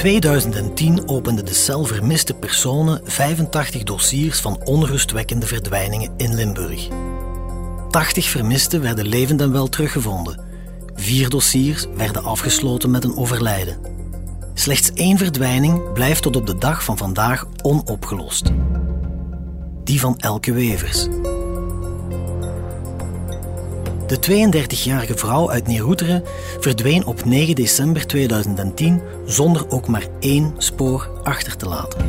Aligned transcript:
2010 0.00 1.08
opende 1.08 1.42
de 1.42 1.54
cel 1.54 1.84
vermiste 1.84 2.34
personen 2.34 3.00
85 3.04 3.82
dossiers 3.82 4.40
van 4.40 4.60
onrustwekkende 4.64 5.46
verdwijningen 5.46 6.12
in 6.16 6.34
Limburg. 6.34 6.88
80 7.90 8.28
vermisten 8.28 8.80
werden 8.80 9.06
levend 9.06 9.40
en 9.40 9.52
wel 9.52 9.68
teruggevonden. 9.68 10.40
Vier 10.94 11.28
dossiers 11.28 11.86
werden 11.96 12.24
afgesloten 12.24 12.90
met 12.90 13.04
een 13.04 13.16
overlijden. 13.16 13.78
Slechts 14.54 14.92
één 14.92 15.18
verdwijning 15.18 15.92
blijft 15.92 16.22
tot 16.22 16.36
op 16.36 16.46
de 16.46 16.58
dag 16.58 16.84
van 16.84 16.96
vandaag 16.96 17.46
onopgelost. 17.62 18.50
Die 19.84 20.00
van 20.00 20.18
Elke 20.18 20.52
Wevers. 20.52 21.08
De 24.10 24.48
32-jarige 24.48 25.16
vrouw 25.16 25.50
uit 25.50 25.66
Neeroeteren 25.66 26.24
verdween 26.60 27.06
op 27.06 27.24
9 27.24 27.54
december 27.54 28.06
2010 28.06 29.00
zonder 29.26 29.70
ook 29.70 29.88
maar 29.88 30.06
één 30.20 30.54
spoor 30.58 31.10
achter 31.22 31.56
te 31.56 31.66
laten. 31.66 32.00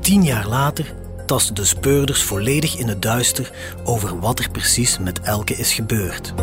Tien 0.00 0.24
jaar 0.24 0.48
later 0.48 0.94
tasten 1.26 1.54
de 1.54 1.64
speurders 1.64 2.22
volledig 2.22 2.76
in 2.78 2.88
het 2.88 3.02
duister 3.02 3.52
over 3.84 4.20
wat 4.20 4.38
er 4.38 4.50
precies 4.50 4.98
met 4.98 5.20
Elke 5.20 5.54
is 5.54 5.72
gebeurd. 5.72 6.34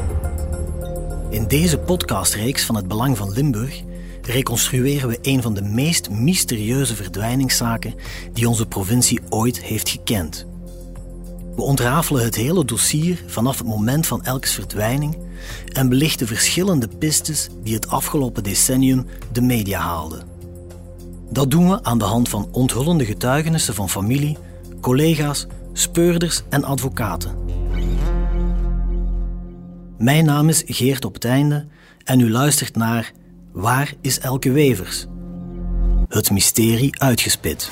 In 1.29 1.47
deze 1.47 1.77
podcastreeks 1.77 2.63
van 2.63 2.75
het 2.75 2.87
Belang 2.87 3.17
van 3.17 3.33
Limburg 3.33 3.81
reconstrueren 4.21 5.09
we 5.09 5.19
een 5.21 5.41
van 5.41 5.53
de 5.53 5.61
meest 5.61 6.09
mysterieuze 6.09 6.95
verdwijningszaken 6.95 7.93
die 8.33 8.47
onze 8.47 8.67
provincie 8.67 9.19
ooit 9.29 9.61
heeft 9.61 9.89
gekend. 9.89 10.45
We 11.55 11.61
ontrafelen 11.61 12.23
het 12.23 12.35
hele 12.35 12.65
dossier 12.65 13.23
vanaf 13.27 13.57
het 13.57 13.67
moment 13.67 14.07
van 14.07 14.23
Elkes 14.23 14.53
verdwijning 14.53 15.17
en 15.73 15.89
belichten 15.89 16.27
verschillende 16.27 16.87
pistes 16.87 17.47
die 17.63 17.73
het 17.73 17.89
afgelopen 17.89 18.43
decennium 18.43 19.05
de 19.31 19.41
media 19.41 19.79
haalden. 19.79 20.23
Dat 21.29 21.51
doen 21.51 21.69
we 21.69 21.83
aan 21.83 21.97
de 21.97 22.03
hand 22.03 22.29
van 22.29 22.47
onthullende 22.51 23.05
getuigenissen 23.05 23.73
van 23.73 23.89
familie, 23.89 24.37
collega's, 24.81 25.47
speurders 25.73 26.41
en 26.49 26.63
advocaten. 26.63 27.35
Mijn 29.97 30.25
naam 30.25 30.49
is 30.49 30.63
Geert 30.65 31.05
op 31.05 31.13
het 31.13 31.25
einde 31.25 31.67
en 32.03 32.19
u 32.19 32.31
luistert 32.31 32.75
naar 32.75 33.11
Waar 33.51 33.93
is 34.01 34.19
Elke 34.19 34.51
Wevers? 34.51 35.05
Het 36.07 36.31
mysterie 36.31 36.99
uitgespit. 36.99 37.69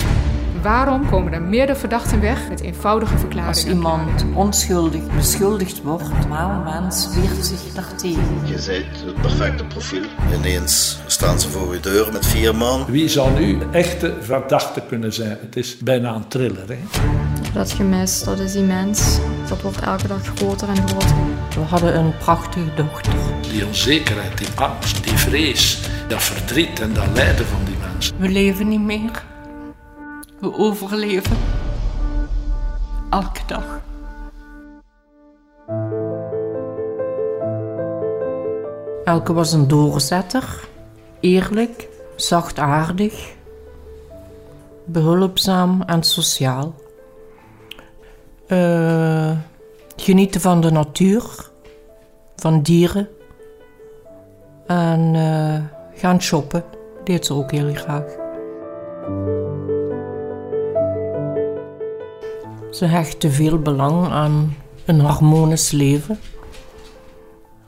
Waarom 0.61 1.09
komen 1.09 1.33
er 1.33 1.41
meerdere 1.41 1.79
verdachten 1.79 2.21
weg 2.21 2.49
met 2.49 2.61
eenvoudige 2.61 3.17
verklaringen? 3.17 3.47
Als 3.47 3.65
iemand 3.65 4.25
onschuldig 4.33 5.01
beschuldigd 5.15 5.81
wordt, 5.81 6.09
normaal 6.09 6.63
mens 6.63 7.09
weert 7.15 7.45
zich 7.45 7.73
daartegen. 7.73 8.23
Je 8.45 8.63
bent 8.67 9.05
het 9.05 9.21
perfecte 9.21 9.63
profiel. 9.63 10.03
Ineens 10.39 10.99
staan 11.05 11.39
ze 11.39 11.49
voor 11.49 11.73
je 11.73 11.79
deur 11.79 12.11
met 12.11 12.25
vier 12.25 12.55
man. 12.55 12.85
Wie 12.85 13.09
zal 13.09 13.29
nu 13.29 13.57
de 13.57 13.65
echte 13.71 14.17
verdachte 14.21 14.81
kunnen 14.87 15.13
zijn? 15.13 15.37
Het 15.41 15.55
is 15.55 15.77
bijna 15.77 16.15
een 16.15 16.27
thriller. 16.27 16.67
Hè? 16.67 16.77
Dat 17.53 17.71
gemis, 17.71 18.23
dat 18.23 18.39
is 18.39 18.55
immens. 18.55 19.19
Dat 19.49 19.61
wordt 19.61 19.79
elke 19.79 20.07
dag 20.07 20.21
groter 20.35 20.69
en 20.69 20.87
groter. 20.87 21.15
We 21.55 21.61
hadden 21.69 21.97
een 21.97 22.17
prachtige 22.17 22.73
dochter. 22.75 23.13
Die 23.51 23.65
onzekerheid, 23.65 24.37
die 24.37 24.47
angst, 24.55 25.03
die 25.03 25.17
vrees, 25.17 25.79
dat 26.07 26.23
verdriet 26.23 26.79
en 26.79 26.93
dat 26.93 27.07
lijden 27.13 27.45
van 27.45 27.59
die 27.65 27.75
mensen. 27.91 28.15
We 28.17 28.29
leven 28.29 28.67
niet 28.67 28.81
meer. 28.81 29.29
We 30.41 30.57
overleven. 30.57 31.37
Elke 33.09 33.41
dag. 33.47 33.81
Elke 39.03 39.33
was 39.33 39.53
een 39.53 39.67
doorzetter. 39.67 40.67
Eerlijk, 41.19 41.87
zachtaardig, 42.15 43.33
behulpzaam 44.85 45.81
en 45.81 46.03
sociaal. 46.03 46.73
Eh, 48.47 49.31
genieten 49.95 50.41
van 50.41 50.61
de 50.61 50.71
natuur, 50.71 51.49
van 52.35 52.61
dieren. 52.61 53.09
En 54.67 55.15
eh, 55.15 55.99
gaan 55.99 56.21
shoppen, 56.21 56.63
deed 57.03 57.25
ze 57.25 57.33
ook 57.33 57.51
heel 57.51 57.73
graag. 57.73 58.19
Ze 62.71 62.85
hechtte 62.85 63.31
veel 63.31 63.59
belang 63.59 64.07
aan 64.07 64.55
een 64.85 64.99
harmonisch 64.99 65.71
leven. 65.71 66.19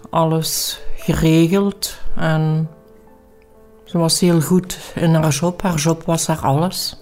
Alles 0.09 0.79
geregeld 0.95 1.97
en 2.15 2.69
ze 3.83 3.97
was 3.97 4.19
heel 4.19 4.41
goed 4.41 4.79
in 4.95 5.13
haar 5.13 5.31
job. 5.31 5.61
Haar 5.61 5.75
job 5.75 6.03
was 6.03 6.27
haar 6.27 6.39
alles. 6.39 6.97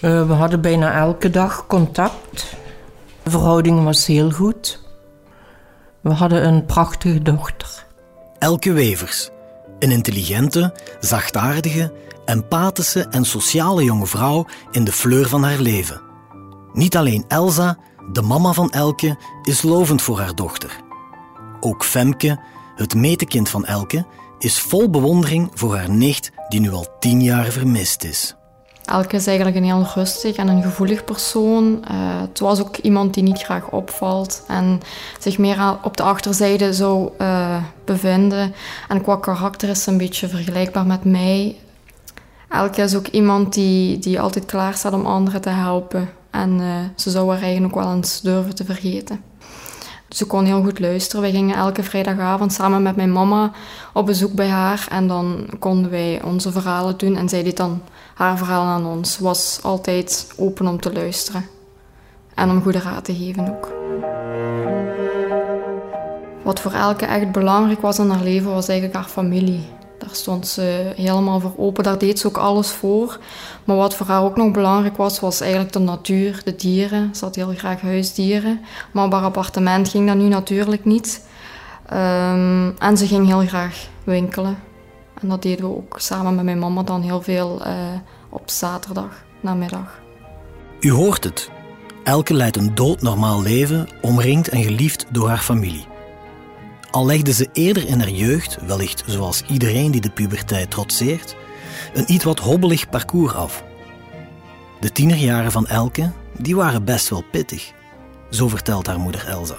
Uh, 0.00 0.26
we 0.26 0.32
hadden 0.32 0.60
bijna 0.60 0.94
elke 0.94 1.30
dag 1.30 1.66
contact. 1.66 2.56
De 3.22 3.30
verhouding 3.30 3.84
was 3.84 4.06
heel 4.06 4.30
goed. 4.30 4.80
We 6.00 6.10
hadden 6.10 6.46
een 6.46 6.66
prachtige 6.66 7.22
dochter. 7.22 7.86
Elke 8.38 8.72
Wevers. 8.72 9.30
Een 9.78 9.90
intelligente, 9.90 10.74
zachtaardige, 11.00 11.92
empathische 12.24 13.06
en 13.10 13.24
sociale 13.24 13.84
jonge 13.84 14.06
vrouw 14.06 14.46
in 14.70 14.84
de 14.84 14.92
fleur 14.92 15.28
van 15.28 15.42
haar 15.42 15.58
leven. 15.58 16.11
Niet 16.72 16.96
alleen 16.96 17.24
Elsa, 17.28 17.78
de 18.12 18.22
mama 18.22 18.52
van 18.52 18.70
Elke, 18.70 19.16
is 19.42 19.62
lovend 19.62 20.02
voor 20.02 20.18
haar 20.18 20.34
dochter. 20.34 20.80
Ook 21.60 21.84
Femke, 21.84 22.38
het 22.76 22.94
metekind 22.94 23.48
van 23.48 23.64
Elke, 23.64 24.06
is 24.38 24.60
vol 24.60 24.90
bewondering 24.90 25.50
voor 25.54 25.76
haar 25.76 25.90
nicht 25.90 26.30
die 26.48 26.60
nu 26.60 26.72
al 26.72 26.86
tien 26.98 27.22
jaar 27.22 27.44
vermist 27.44 28.04
is. 28.04 28.34
Elke 28.84 29.16
is 29.16 29.26
eigenlijk 29.26 29.56
een 29.56 29.64
heel 29.64 29.86
rustig 29.94 30.36
en 30.36 30.48
een 30.48 30.62
gevoelig 30.62 31.04
persoon. 31.04 31.84
Uh, 31.90 32.20
het 32.20 32.38
was 32.38 32.60
ook 32.60 32.76
iemand 32.76 33.14
die 33.14 33.22
niet 33.22 33.42
graag 33.42 33.70
opvalt 33.70 34.44
en 34.48 34.80
zich 35.18 35.38
meer 35.38 35.78
op 35.82 35.96
de 35.96 36.02
achterzijde 36.02 36.72
zou 36.72 37.10
uh, 37.18 37.62
bevinden. 37.84 38.54
En 38.88 39.02
qua 39.02 39.16
karakter 39.16 39.68
is 39.68 39.82
ze 39.82 39.90
een 39.90 39.98
beetje 39.98 40.28
vergelijkbaar 40.28 40.86
met 40.86 41.04
mij. 41.04 41.56
Elke 42.48 42.82
is 42.82 42.94
ook 42.94 43.06
iemand 43.06 43.54
die, 43.54 43.98
die 43.98 44.20
altijd 44.20 44.46
klaar 44.46 44.74
staat 44.74 44.92
om 44.92 45.06
anderen 45.06 45.40
te 45.40 45.48
helpen. 45.48 46.08
En 46.32 46.60
uh, 46.60 46.76
ze 46.96 47.10
zou 47.10 47.30
haar 47.30 47.42
eigen 47.42 47.64
ook 47.64 47.74
wel 47.74 47.92
eens 47.92 48.20
durven 48.20 48.54
te 48.54 48.64
vergeten. 48.64 49.20
Ze 50.08 50.26
kon 50.26 50.44
heel 50.44 50.62
goed 50.62 50.78
luisteren. 50.78 51.22
Wij 51.22 51.30
gingen 51.30 51.56
elke 51.56 51.82
vrijdagavond 51.82 52.52
samen 52.52 52.82
met 52.82 52.96
mijn 52.96 53.12
mama 53.12 53.52
op 53.92 54.06
bezoek 54.06 54.32
bij 54.32 54.48
haar. 54.48 54.86
En 54.90 55.08
dan 55.08 55.46
konden 55.58 55.90
wij 55.90 56.22
onze 56.22 56.52
verhalen 56.52 56.98
doen. 56.98 57.16
En 57.16 57.28
zij 57.28 57.42
deed 57.42 57.56
dan 57.56 57.82
haar 58.14 58.38
verhalen 58.38 58.72
aan 58.72 58.86
ons. 58.86 59.18
Was 59.18 59.58
altijd 59.62 60.32
open 60.36 60.66
om 60.66 60.80
te 60.80 60.92
luisteren. 60.92 61.46
En 62.34 62.50
om 62.50 62.62
goede 62.62 62.78
raad 62.78 63.04
te 63.04 63.14
geven 63.14 63.48
ook. 63.48 63.72
Wat 66.42 66.60
voor 66.60 66.72
Elke 66.72 67.04
echt 67.06 67.32
belangrijk 67.32 67.80
was 67.80 67.98
in 67.98 68.10
haar 68.10 68.22
leven, 68.22 68.52
was 68.52 68.68
eigenlijk 68.68 68.98
haar 68.98 69.08
familie. 69.12 69.64
Daar 70.02 70.14
stond 70.14 70.46
ze 70.46 70.92
helemaal 70.96 71.40
voor 71.40 71.54
open, 71.56 71.84
daar 71.84 71.98
deed 71.98 72.18
ze 72.18 72.26
ook 72.26 72.36
alles 72.36 72.70
voor. 72.70 73.18
Maar 73.64 73.76
wat 73.76 73.94
voor 73.94 74.06
haar 74.06 74.22
ook 74.22 74.36
nog 74.36 74.50
belangrijk 74.50 74.96
was, 74.96 75.20
was 75.20 75.40
eigenlijk 75.40 75.72
de 75.72 75.78
natuur, 75.78 76.40
de 76.44 76.56
dieren. 76.56 77.14
Ze 77.14 77.24
had 77.24 77.34
heel 77.34 77.52
graag 77.56 77.80
huisdieren, 77.80 78.60
maar 78.92 79.04
op 79.04 79.12
haar 79.12 79.22
appartement 79.22 79.88
ging 79.88 80.06
dat 80.06 80.16
nu 80.16 80.28
natuurlijk 80.28 80.84
niet. 80.84 81.24
Um, 81.92 82.78
en 82.78 82.96
ze 82.96 83.06
ging 83.06 83.26
heel 83.26 83.46
graag 83.46 83.86
winkelen. 84.04 84.58
En 85.20 85.28
dat 85.28 85.42
deden 85.42 85.68
we 85.68 85.76
ook 85.76 86.00
samen 86.00 86.34
met 86.34 86.44
mijn 86.44 86.58
mama 86.58 86.82
dan 86.82 87.02
heel 87.02 87.22
veel 87.22 87.66
uh, 87.66 87.72
op 88.28 88.50
zaterdag 88.50 89.24
namiddag. 89.40 90.00
U 90.80 90.90
hoort 90.90 91.24
het. 91.24 91.50
Elke 92.04 92.34
leidt 92.34 92.56
een 92.56 92.74
doodnormaal 92.74 93.42
leven, 93.42 93.88
omringd 94.00 94.48
en 94.48 94.62
geliefd 94.62 95.06
door 95.10 95.28
haar 95.28 95.38
familie. 95.38 95.91
Al 96.92 97.06
legde 97.06 97.32
ze 97.32 97.48
eerder 97.52 97.88
in 97.88 97.98
haar 97.98 98.10
jeugd, 98.10 98.58
wellicht 98.66 99.04
zoals 99.06 99.42
iedereen 99.48 99.90
die 99.90 100.00
de 100.00 100.10
puberteit 100.10 100.70
trotseert, 100.70 101.36
een 101.94 102.12
iets 102.12 102.24
wat 102.24 102.38
hobbelig 102.38 102.88
parcours 102.88 103.34
af. 103.34 103.64
De 104.80 104.92
tienerjaren 104.92 105.52
van 105.52 105.66
Elke, 105.66 106.10
die 106.38 106.56
waren 106.56 106.84
best 106.84 107.08
wel 107.08 107.24
pittig. 107.30 107.72
Zo 108.30 108.48
vertelt 108.48 108.86
haar 108.86 108.98
moeder 108.98 109.26
Elsa. 109.26 109.56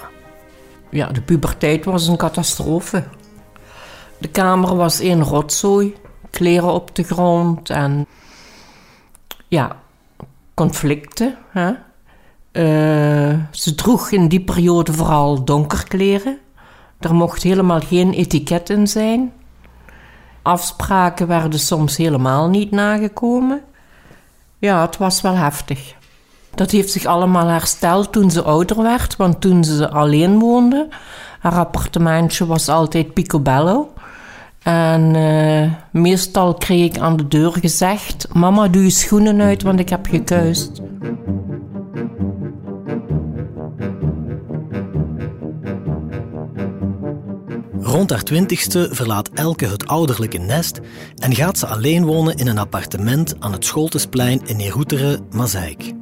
Ja, 0.90 1.06
de 1.06 1.22
puberteit 1.22 1.84
was 1.84 2.06
een 2.06 2.16
catastrofe. 2.16 3.04
De 4.18 4.28
kamer 4.28 4.76
was 4.76 5.00
één 5.00 5.22
rotzooi, 5.22 5.94
kleren 6.30 6.72
op 6.72 6.94
de 6.94 7.02
grond 7.02 7.70
en 7.70 8.06
ja, 9.48 9.76
conflicten. 10.54 11.36
Hè? 11.48 11.70
Uh, 12.52 13.38
ze 13.50 13.74
droeg 13.74 14.10
in 14.10 14.28
die 14.28 14.44
periode 14.44 14.92
vooral 14.92 15.44
donkerkleren. 15.44 16.38
Er 17.04 17.14
mocht 17.14 17.42
helemaal 17.42 17.80
geen 17.80 18.12
etiket 18.12 18.70
in 18.70 18.86
zijn. 18.86 19.32
Afspraken 20.42 21.26
werden 21.26 21.60
soms 21.60 21.96
helemaal 21.96 22.48
niet 22.48 22.70
nagekomen. 22.70 23.60
Ja, 24.58 24.80
het 24.80 24.96
was 24.96 25.20
wel 25.20 25.34
heftig. 25.34 25.94
Dat 26.54 26.70
heeft 26.70 26.90
zich 26.90 27.04
allemaal 27.04 27.46
hersteld 27.46 28.12
toen 28.12 28.30
ze 28.30 28.42
ouder 28.42 28.82
werd, 28.82 29.16
want 29.16 29.40
toen 29.40 29.64
ze 29.64 29.90
alleen 29.90 30.38
woonde, 30.38 30.88
haar 31.40 31.54
appartementje 31.54 32.46
was 32.46 32.68
altijd 32.68 33.14
picobello. 33.14 33.92
En 34.62 35.14
eh, 35.14 35.72
meestal 36.02 36.54
kreeg 36.54 36.94
ik 36.94 36.98
aan 36.98 37.16
de 37.16 37.28
deur 37.28 37.52
gezegd: 37.52 38.28
Mama, 38.32 38.68
doe 38.68 38.82
je 38.82 38.90
schoenen 38.90 39.40
uit, 39.40 39.62
want 39.62 39.80
ik 39.80 39.88
heb 39.88 40.06
gekuist. 40.06 40.80
Rond 47.94 48.10
haar 48.10 48.22
twintigste 48.22 48.88
verlaat 48.90 49.28
Elke 49.28 49.66
het 49.66 49.86
ouderlijke 49.86 50.38
nest 50.38 50.80
en 51.16 51.34
gaat 51.34 51.58
ze 51.58 51.66
alleen 51.66 52.04
wonen 52.04 52.36
in 52.36 52.46
een 52.46 52.58
appartement 52.58 53.34
aan 53.38 53.52
het 53.52 53.64
Scholtesplein 53.64 54.40
in 54.46 54.56
Neerhoeteren, 54.56 55.26
Mazeik. 55.30 55.92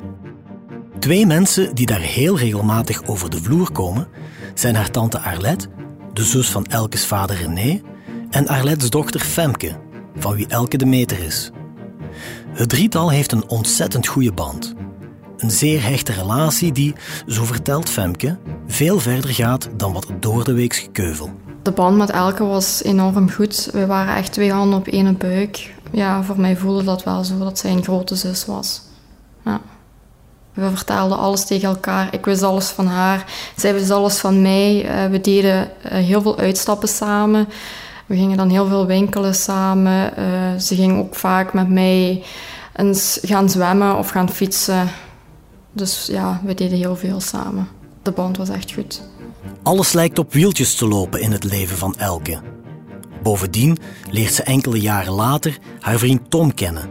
Twee 0.99 1.27
mensen 1.27 1.75
die 1.75 1.87
daar 1.87 2.01
heel 2.01 2.39
regelmatig 2.39 3.07
over 3.07 3.31
de 3.31 3.43
vloer 3.43 3.73
komen 3.73 4.09
zijn 4.55 4.75
haar 4.75 4.91
tante 4.91 5.21
Arlette, 5.21 5.69
de 6.13 6.25
zus 6.25 6.51
van 6.51 6.67
Elkes 6.67 7.07
vader 7.07 7.37
René, 7.37 7.81
en 8.31 8.49
Arlettes 8.49 8.91
dochter 8.91 9.21
Femke, 9.21 9.81
van 10.17 10.35
wie 10.35 10.47
Elke 10.47 10.77
de 10.77 10.87
meter 10.87 11.25
is. 11.25 11.51
Het 12.53 12.69
drietal 12.69 13.11
heeft 13.11 13.33
een 13.33 13.49
ontzettend 13.49 14.07
goede 14.07 14.33
band. 14.33 14.75
Een 15.37 15.51
zeer 15.51 15.83
hechte 15.83 16.13
relatie 16.13 16.73
die, 16.73 16.95
zo 17.27 17.45
vertelt 17.45 17.91
Femke, 17.91 18.39
veel 18.67 19.01
verder 19.01 19.31
gaat 19.31 19.69
dan 19.77 19.93
wat 19.93 20.07
door 20.21 20.45
de 20.45 20.53
weeks 20.53 20.79
gekeuvel. 20.79 21.51
De 21.63 21.71
band 21.71 21.97
met 21.97 22.11
Elke 22.11 22.45
was 22.45 22.83
enorm 22.83 23.31
goed. 23.31 23.69
We 23.73 23.87
waren 23.87 24.17
echt 24.17 24.33
twee 24.33 24.53
handen 24.53 24.79
op 24.79 24.87
één 24.87 25.17
buik. 25.17 25.75
Ja, 25.91 26.23
voor 26.23 26.41
mij 26.41 26.57
voelde 26.57 26.85
dat 26.85 27.05
wel 27.05 27.25
zo 27.25 27.39
dat 27.39 27.59
zij 27.59 27.71
een 27.71 27.83
grote 27.83 28.15
zus 28.15 28.47
was. 28.47 28.83
Ja. 29.45 29.61
We 30.55 30.71
vertelden 30.71 31.19
alles 31.19 31.45
tegen 31.45 31.69
elkaar. 31.69 32.15
Ik 32.15 32.25
wist 32.25 32.43
alles 32.43 32.69
van 32.69 32.87
haar. 32.87 33.25
Zij 33.57 33.75
wist 33.75 33.91
alles 33.91 34.19
van 34.19 34.43
mij. 34.43 34.85
Eh, 34.85 35.11
we 35.11 35.21
deden 35.21 35.83
eh, 35.83 35.93
heel 36.05 36.23
veel 36.23 36.39
uitstappen 36.39 36.89
samen. 36.89 37.49
We 38.07 38.17
gingen 38.17 38.37
dan 38.37 38.51
heel 38.51 38.67
veel 38.67 38.87
winkelen 38.87 39.35
samen. 39.35 40.17
Eh, 40.17 40.25
ze 40.59 40.75
ging 40.75 40.99
ook 40.99 41.15
vaak 41.15 41.53
met 41.53 41.69
mij 41.69 42.23
eens 42.77 43.19
gaan 43.23 43.51
zwemmen 43.51 43.97
of 43.97 44.09
gaan 44.09 44.31
fietsen. 44.31 44.89
Dus 45.73 46.07
ja, 46.07 46.41
we 46.45 46.55
deden 46.55 46.79
heel 46.79 46.97
veel 46.97 47.21
samen. 47.21 47.69
De 48.03 48.11
band 48.11 48.37
was 48.37 48.49
echt 48.49 48.73
goed. 48.73 49.03
Alles 49.63 49.93
lijkt 49.93 50.19
op 50.19 50.33
wieltjes 50.33 50.75
te 50.75 50.89
lopen 50.89 51.21
in 51.21 51.33
het 51.33 51.45
leven 51.45 51.77
van 51.77 51.97
Elke. 51.97 52.41
Bovendien 53.23 53.79
leert 54.11 54.33
ze 54.35 54.43
enkele 54.43 54.81
jaren 54.81 55.13
later 55.13 55.59
haar 55.81 55.99
vriend 55.99 56.31
Tom 56.31 56.55
kennen. 56.55 56.91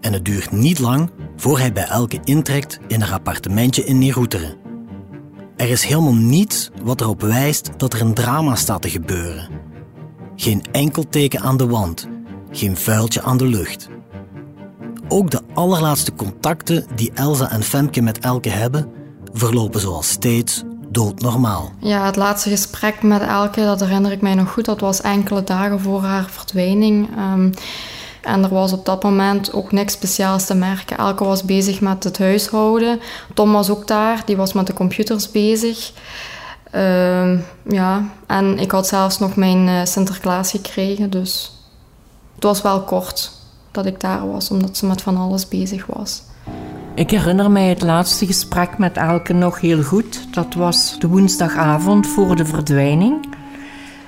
En 0.00 0.12
het 0.12 0.24
duurt 0.24 0.50
niet 0.50 0.78
lang 0.78 1.10
voor 1.36 1.58
hij 1.58 1.72
bij 1.72 1.84
Elke 1.84 2.20
intrekt 2.24 2.78
in 2.88 3.00
haar 3.00 3.12
appartementje 3.12 3.84
in 3.84 3.98
Neerhoeteren. 3.98 4.56
Er 5.56 5.70
is 5.70 5.84
helemaal 5.84 6.14
niets 6.14 6.70
wat 6.82 7.00
erop 7.00 7.20
wijst 7.20 7.70
dat 7.76 7.92
er 7.92 8.00
een 8.00 8.14
drama 8.14 8.54
staat 8.54 8.82
te 8.82 8.90
gebeuren. 8.90 9.48
Geen 10.36 10.62
enkel 10.72 11.08
teken 11.08 11.40
aan 11.40 11.56
de 11.56 11.66
wand, 11.66 12.08
geen 12.50 12.76
vuiltje 12.76 13.22
aan 13.22 13.36
de 13.36 13.46
lucht. 13.46 13.88
Ook 15.08 15.30
de 15.30 15.42
allerlaatste 15.54 16.14
contacten 16.14 16.86
die 16.94 17.12
Elsa 17.14 17.50
en 17.50 17.62
Femke 17.62 18.00
met 18.00 18.18
Elke 18.18 18.48
hebben, 18.48 18.90
verlopen 19.32 19.80
zoals 19.80 20.08
steeds 20.08 20.62
Ja, 21.78 22.04
het 22.04 22.16
laatste 22.16 22.50
gesprek 22.50 23.02
met 23.02 23.22
Elke, 23.22 23.60
dat 23.60 23.80
herinner 23.80 24.12
ik 24.12 24.20
mij 24.20 24.34
nog 24.34 24.52
goed. 24.52 24.64
Dat 24.64 24.80
was 24.80 25.00
enkele 25.00 25.44
dagen 25.44 25.80
voor 25.80 26.02
haar 26.02 26.24
verdwijning. 26.30 27.08
Um, 27.18 27.52
en 28.22 28.42
er 28.42 28.48
was 28.48 28.72
op 28.72 28.84
dat 28.84 29.02
moment 29.02 29.52
ook 29.52 29.72
niks 29.72 29.92
speciaals 29.92 30.46
te 30.46 30.54
merken. 30.54 30.96
Elke 30.96 31.24
was 31.24 31.44
bezig 31.44 31.80
met 31.80 32.04
het 32.04 32.18
huishouden. 32.18 33.00
Tom 33.34 33.52
was 33.52 33.70
ook 33.70 33.86
daar, 33.86 34.22
die 34.24 34.36
was 34.36 34.52
met 34.52 34.66
de 34.66 34.72
computers 34.72 35.30
bezig. 35.30 35.92
Uh, 36.74 37.38
ja, 37.68 38.04
en 38.26 38.58
ik 38.58 38.70
had 38.70 38.86
zelfs 38.86 39.18
nog 39.18 39.36
mijn 39.36 39.68
uh, 39.68 39.84
Sinterklaas 39.84 40.50
gekregen, 40.50 41.10
dus 41.10 41.52
het 42.34 42.44
was 42.44 42.62
wel 42.62 42.82
kort 42.82 43.32
dat 43.70 43.86
ik 43.86 44.00
daar 44.00 44.30
was, 44.30 44.50
omdat 44.50 44.76
ze 44.76 44.86
met 44.86 45.02
van 45.02 45.16
alles 45.16 45.48
bezig 45.48 45.86
was. 45.86 46.22
Ik 46.96 47.10
herinner 47.10 47.50
mij 47.50 47.68
het 47.68 47.82
laatste 47.82 48.26
gesprek 48.26 48.78
met 48.78 48.96
Elke 48.96 49.32
nog 49.32 49.60
heel 49.60 49.82
goed. 49.82 50.34
Dat 50.34 50.54
was 50.54 50.98
de 50.98 51.08
woensdagavond 51.08 52.06
voor 52.06 52.36
de 52.36 52.44
verdwijning. 52.44 53.34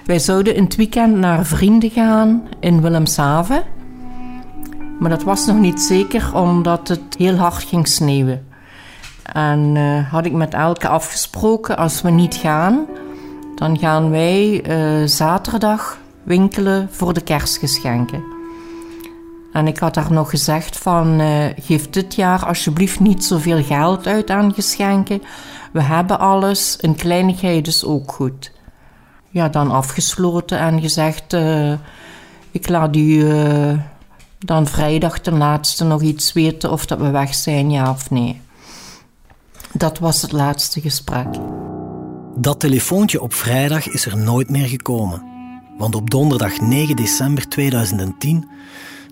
Wij 0.05 0.19
zouden 0.19 0.55
in 0.55 0.65
het 0.65 0.77
weekend 0.77 1.17
naar 1.17 1.47
vrienden 1.47 1.91
gaan 1.91 2.49
in 2.61 2.81
Willemshaven. 2.81 3.63
Maar 4.99 5.11
dat 5.11 5.23
was 5.23 5.47
nog 5.47 5.57
niet 5.57 5.81
zeker 5.81 6.35
omdat 6.35 6.89
het 6.89 7.15
heel 7.19 7.37
hard 7.37 7.63
ging 7.63 7.89
sneeuwen. 7.89 8.47
En 9.23 9.75
uh, 9.75 10.13
had 10.13 10.27
ik 10.27 10.33
met 10.33 10.55
Elke 10.55 10.89
afgesproken, 10.89 11.77
als 11.77 12.03
we 12.03 12.11
niet 12.11 12.35
gaan, 12.35 12.87
dan 13.55 13.79
gaan 13.79 14.11
wij 14.11 14.67
uh, 14.69 15.07
zaterdag 15.07 15.99
winkelen 16.23 16.89
voor 16.91 17.13
de 17.13 17.23
kerstgeschenken. 17.23 18.38
En 19.53 19.67
ik 19.67 19.79
had 19.79 19.95
haar 19.95 20.13
nog 20.13 20.31
gezegd 20.31 20.79
van, 20.79 21.21
uh, 21.21 21.45
geef 21.61 21.91
dit 21.91 22.15
jaar 22.15 22.47
alsjeblieft 22.47 23.01
niet 23.01 23.25
zoveel 23.25 23.63
geld 23.63 24.07
uit 24.07 24.31
aan 24.31 24.55
geschenken. 24.55 25.23
We 25.73 25.83
hebben 25.83 26.19
alles, 26.19 26.79
een 26.81 26.95
kleinigheid 26.97 27.67
is 27.67 27.85
ook 27.85 28.13
goed. 28.13 28.53
Ja, 29.31 29.49
dan 29.49 29.71
afgesloten 29.71 30.59
en 30.59 30.81
gezegd, 30.81 31.37
ik 32.51 32.69
laat 32.69 32.97
u 32.97 33.25
dan 34.39 34.67
vrijdag 34.67 35.19
ten 35.19 35.37
laatste 35.37 35.85
nog 35.85 36.03
iets 36.03 36.33
weten 36.33 36.71
of 36.71 36.87
dat 36.87 36.99
we 36.99 37.11
weg 37.11 37.35
zijn, 37.35 37.71
ja 37.71 37.91
of 37.91 38.11
nee. 38.11 38.41
Dat 39.73 39.99
was 39.99 40.23
het 40.23 40.33
laatste 40.33 40.81
gesprek. 40.81 41.27
Dat 42.37 42.61
telefoontje 42.61 43.21
op 43.21 43.35
vrijdag 43.35 43.89
is 43.89 44.07
er 44.07 44.17
nooit 44.17 44.51
meer 44.51 44.69
gekomen. 44.69 45.23
Want 45.79 45.95
op 45.95 46.11
donderdag 46.11 46.61
9 46.61 46.97
december 46.97 47.49
2010, 47.49 48.49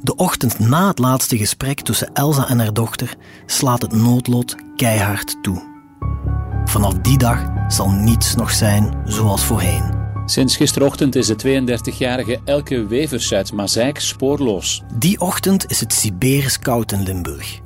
de 0.02 0.14
ochtend 0.16 0.58
na 0.58 0.88
het 0.88 0.98
laatste 0.98 1.36
gesprek 1.36 1.80
tussen 1.80 2.14
Elsa 2.14 2.48
en 2.48 2.58
haar 2.58 2.72
dochter, 2.72 3.16
slaat 3.46 3.82
het 3.82 3.92
noodlot 3.92 4.54
keihard 4.76 5.36
toe. 5.42 5.74
Vanaf 6.64 6.94
die 6.94 7.18
dag 7.18 7.46
zal 7.68 7.90
niets 7.90 8.34
nog 8.34 8.50
zijn 8.50 9.02
zoals 9.04 9.44
voorheen. 9.44 10.04
Sinds 10.26 10.56
gisterochtend 10.56 11.14
is 11.14 11.26
de 11.26 11.62
32-jarige 11.62 12.40
Elke 12.44 12.86
Wevers 12.86 13.32
uit 13.32 13.52
Mazeik 13.52 13.98
spoorloos. 14.00 14.82
Die 14.94 15.20
ochtend 15.20 15.70
is 15.70 15.80
het 15.80 15.92
Siberisch 15.92 16.58
koud 16.58 16.92
in 16.92 17.02
Limburg. 17.02 17.60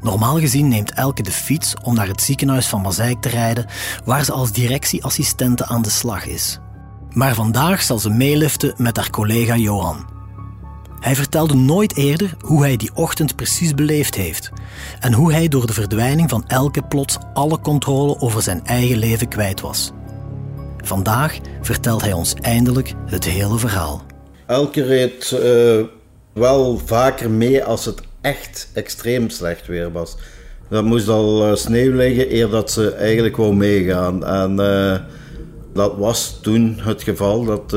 Normaal 0.00 0.38
gezien 0.38 0.68
neemt 0.68 0.92
Elke 0.92 1.22
de 1.22 1.30
fiets 1.30 1.74
om 1.82 1.94
naar 1.94 2.06
het 2.06 2.22
ziekenhuis 2.22 2.66
van 2.66 2.80
Mazeik 2.80 3.20
te 3.20 3.28
rijden, 3.28 3.66
waar 4.04 4.24
ze 4.24 4.32
als 4.32 4.52
directieassistente 4.52 5.66
aan 5.66 5.82
de 5.82 5.90
slag 5.90 6.26
is. 6.26 6.58
Maar 7.10 7.34
vandaag 7.34 7.82
zal 7.82 7.98
ze 7.98 8.10
meeliften 8.10 8.74
met 8.76 8.96
haar 8.96 9.10
collega 9.10 9.56
Johan. 9.56 10.13
Hij 11.04 11.14
vertelde 11.14 11.54
nooit 11.54 11.96
eerder 11.96 12.34
hoe 12.40 12.62
hij 12.62 12.76
die 12.76 12.90
ochtend 12.94 13.36
precies 13.36 13.74
beleefd 13.74 14.14
heeft 14.14 14.50
en 15.00 15.12
hoe 15.12 15.32
hij 15.32 15.48
door 15.48 15.66
de 15.66 15.72
verdwijning 15.72 16.30
van 16.30 16.44
Elke 16.46 16.82
plots 16.82 17.18
alle 17.34 17.60
controle 17.60 18.20
over 18.20 18.42
zijn 18.42 18.64
eigen 18.64 18.98
leven 18.98 19.28
kwijt 19.28 19.60
was. 19.60 19.92
Vandaag 20.84 21.38
vertelt 21.62 22.00
hij 22.00 22.12
ons 22.12 22.34
eindelijk 22.34 22.92
het 23.06 23.24
hele 23.24 23.58
verhaal. 23.58 24.02
Elke 24.46 24.82
reed 24.82 25.30
uh, 25.42 25.84
wel 26.32 26.78
vaker 26.84 27.30
mee 27.30 27.64
als 27.64 27.84
het 27.84 28.00
echt 28.20 28.68
extreem 28.72 29.30
slecht 29.30 29.66
weer 29.66 29.92
was. 29.92 30.16
Dat 30.68 30.84
moest 30.84 31.08
al 31.08 31.48
uh, 31.48 31.54
sneeuw 31.54 31.92
liggen 31.92 32.34
eer 32.34 32.48
dat 32.48 32.70
ze 32.70 32.90
eigenlijk 32.90 33.36
wou 33.36 33.54
meegaan. 33.54 34.24
En 34.24 34.60
uh, 34.60 34.96
dat 35.74 35.96
was 35.96 36.38
toen 36.42 36.78
het 36.80 37.02
geval 37.02 37.44
dat, 37.44 37.70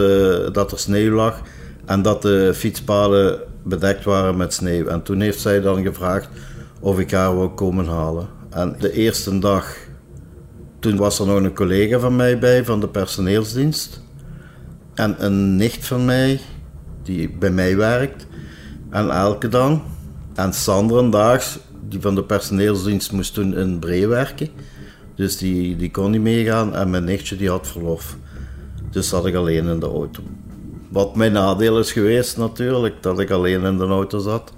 dat 0.54 0.72
er 0.72 0.80
sneeuw 0.80 1.14
lag 1.16 1.42
en 1.88 2.02
dat 2.02 2.22
de 2.22 2.52
fietspaden 2.56 3.40
bedekt 3.64 4.04
waren 4.04 4.38
met 4.38 4.54
sneeuw. 4.54 4.86
En 4.86 5.04
toen 5.04 5.22
heeft 5.22 5.40
zij 5.40 5.62
dan 5.62 5.84
gevraagd 5.84 6.30
of 6.80 7.00
ik 7.00 7.12
haar 7.12 7.36
wou 7.36 7.50
komen 7.50 7.88
halen. 7.88 8.28
En 8.50 8.76
de 8.80 8.92
eerste 8.92 9.40
dag 9.40 9.76
toen 10.80 10.98
was 10.98 11.20
er 11.20 11.26
nog 11.26 11.36
een 11.36 11.54
collega 11.54 12.00
van 12.00 12.16
mij 12.16 12.40
bij 12.40 12.66
van 12.66 12.80
de 12.80 12.88
personeelsdienst. 12.88 14.02
En 14.94 15.26
een 15.26 15.56
nicht 15.56 15.86
van 15.86 16.06
mij, 16.06 16.40
die 17.04 17.30
bij 17.30 17.52
mij 17.52 17.78
werkt. 17.78 18.28
En 18.90 19.10
elke 19.10 19.48
dan. 19.48 19.82
En 20.36 20.54
Sandra 20.54 21.02
daags, 21.02 21.60
die 21.90 22.02
van 22.02 22.16
de 22.16 22.24
personeelsdienst 22.24 23.12
moest 23.12 23.34
toen 23.34 23.56
in 23.56 23.80
Bree 23.80 24.08
werken. 24.08 24.50
Dus 25.16 25.38
die, 25.38 25.76
die 25.76 25.92
kon 25.92 26.12
niet 26.12 26.22
meegaan. 26.22 26.76
En 26.76 26.90
mijn 26.90 27.04
nichtje 27.04 27.36
die 27.36 27.50
had 27.50 27.68
verlof. 27.68 28.18
Dus 28.90 29.10
zat 29.10 29.26
ik 29.26 29.36
alleen 29.36 29.68
in 29.68 29.80
de 29.80 29.86
auto. 29.86 30.24
Wat 30.90 31.16
mijn 31.16 31.32
nadeel 31.32 31.80
is 31.80 31.92
geweest 31.92 32.38
natuurlijk, 32.38 33.04
dat 33.04 33.20
ik 33.20 33.30
alleen 33.30 33.64
in 33.64 33.78
de 33.78 33.86
auto 33.86 34.20
zat. 34.20 34.54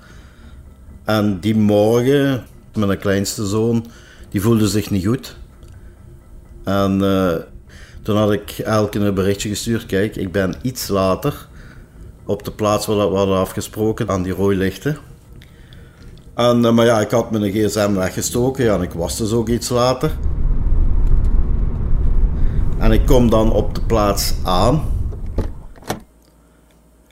En 1.03 1.39
die 1.39 1.55
morgen, 1.55 2.43
mijn 2.73 2.99
kleinste 2.99 3.45
zoon, 3.45 3.85
die 4.29 4.41
voelde 4.41 4.67
zich 4.67 4.89
niet 4.89 5.05
goed. 5.05 5.35
En 6.63 6.99
uh, 7.01 7.33
toen 8.01 8.17
had 8.17 8.31
ik 8.31 8.51
elke 8.51 8.99
een 8.99 9.13
berichtje 9.13 9.49
gestuurd. 9.49 9.85
Kijk, 9.85 10.15
ik 10.15 10.31
ben 10.31 10.55
iets 10.61 10.87
later 10.87 11.47
op 12.25 12.43
de 12.43 12.51
plaats 12.51 12.85
waar 12.85 13.11
we 13.11 13.17
hadden 13.17 13.37
afgesproken, 13.37 14.09
aan 14.09 14.23
die 14.23 14.33
rode 14.33 14.55
lichten. 14.55 14.97
En, 16.35 16.63
uh, 16.63 16.71
maar 16.71 16.85
ja, 16.85 16.99
ik 16.99 17.11
had 17.11 17.31
mijn 17.31 17.51
gsm 17.51 17.93
weggestoken 17.93 18.63
ja, 18.63 18.75
en 18.75 18.81
ik 18.81 18.93
was 18.93 19.17
dus 19.17 19.31
ook 19.31 19.49
iets 19.49 19.69
later. 19.69 20.11
En 22.77 22.91
ik 22.91 23.05
kom 23.05 23.29
dan 23.29 23.51
op 23.51 23.75
de 23.75 23.81
plaats 23.81 24.33
aan. 24.43 24.81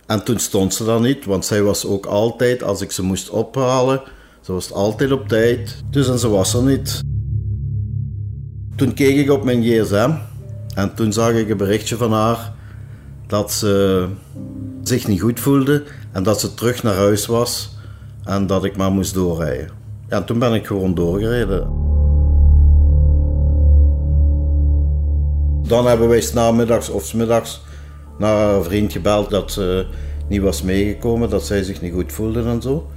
En 0.08 0.24
toen 0.24 0.40
stond 0.40 0.74
ze 0.74 0.86
dan 0.86 1.02
niet, 1.02 1.26
want 1.26 1.46
zij 1.46 1.62
was 1.62 1.86
ook 1.86 2.06
altijd, 2.06 2.64
als 2.64 2.82
ik 2.82 2.92
ze 2.92 3.04
moest 3.04 3.30
ophalen, 3.30 4.02
ze 4.42 4.52
was 4.52 4.72
altijd 4.72 5.12
op 5.12 5.28
tijd. 5.28 5.84
Dus 5.90 6.08
en 6.08 6.20
ze 6.20 6.30
was 6.30 6.54
er 6.54 6.64
niet. 6.64 7.02
Toen 8.76 8.94
keek 8.94 9.18
ik 9.18 9.32
op 9.32 9.44
mijn 9.44 9.64
gsm 9.64 10.12
en 10.76 10.94
toen 10.96 11.14
zag 11.14 11.32
ik 11.32 11.50
een 11.50 11.58
berichtje 11.58 11.98
van 11.98 12.12
haar 12.12 12.54
dat 13.28 13.52
ze 13.52 14.06
zich 14.84 15.08
niet 15.08 15.22
goed 15.22 15.40
voelde 15.40 15.84
en 16.12 16.24
dat 16.24 16.40
ze 16.40 16.54
terug 16.54 16.84
naar 16.84 16.96
huis 16.96 17.26
was 17.26 17.76
en 18.24 18.48
dat 18.48 18.64
ik 18.64 18.78
maar 18.78 18.92
moest 18.92 19.14
doorrijden. 19.14 19.70
Ja, 20.10 20.24
toen 20.24 20.40
ben 20.40 20.54
ik 20.54 20.68
gewoon 20.68 20.94
doorgereden. 20.94 21.86
Dan 25.68 25.88
hebben 25.88 26.08
wij 26.08 26.22
s'namiddags 26.22 26.90
of 26.90 27.06
smiddags 27.06 27.62
naar 28.18 28.56
een 28.56 28.64
vriend 28.64 28.92
gebeld 28.92 29.30
dat 29.30 29.52
ze 29.52 29.88
niet 30.28 30.42
was 30.42 30.62
meegekomen, 30.62 31.30
dat 31.30 31.46
zij 31.46 31.64
zich 31.64 31.82
niet 31.82 31.94
goed 31.94 32.14
voelde 32.14 32.44
en 32.44 32.62
zo. 32.62 32.88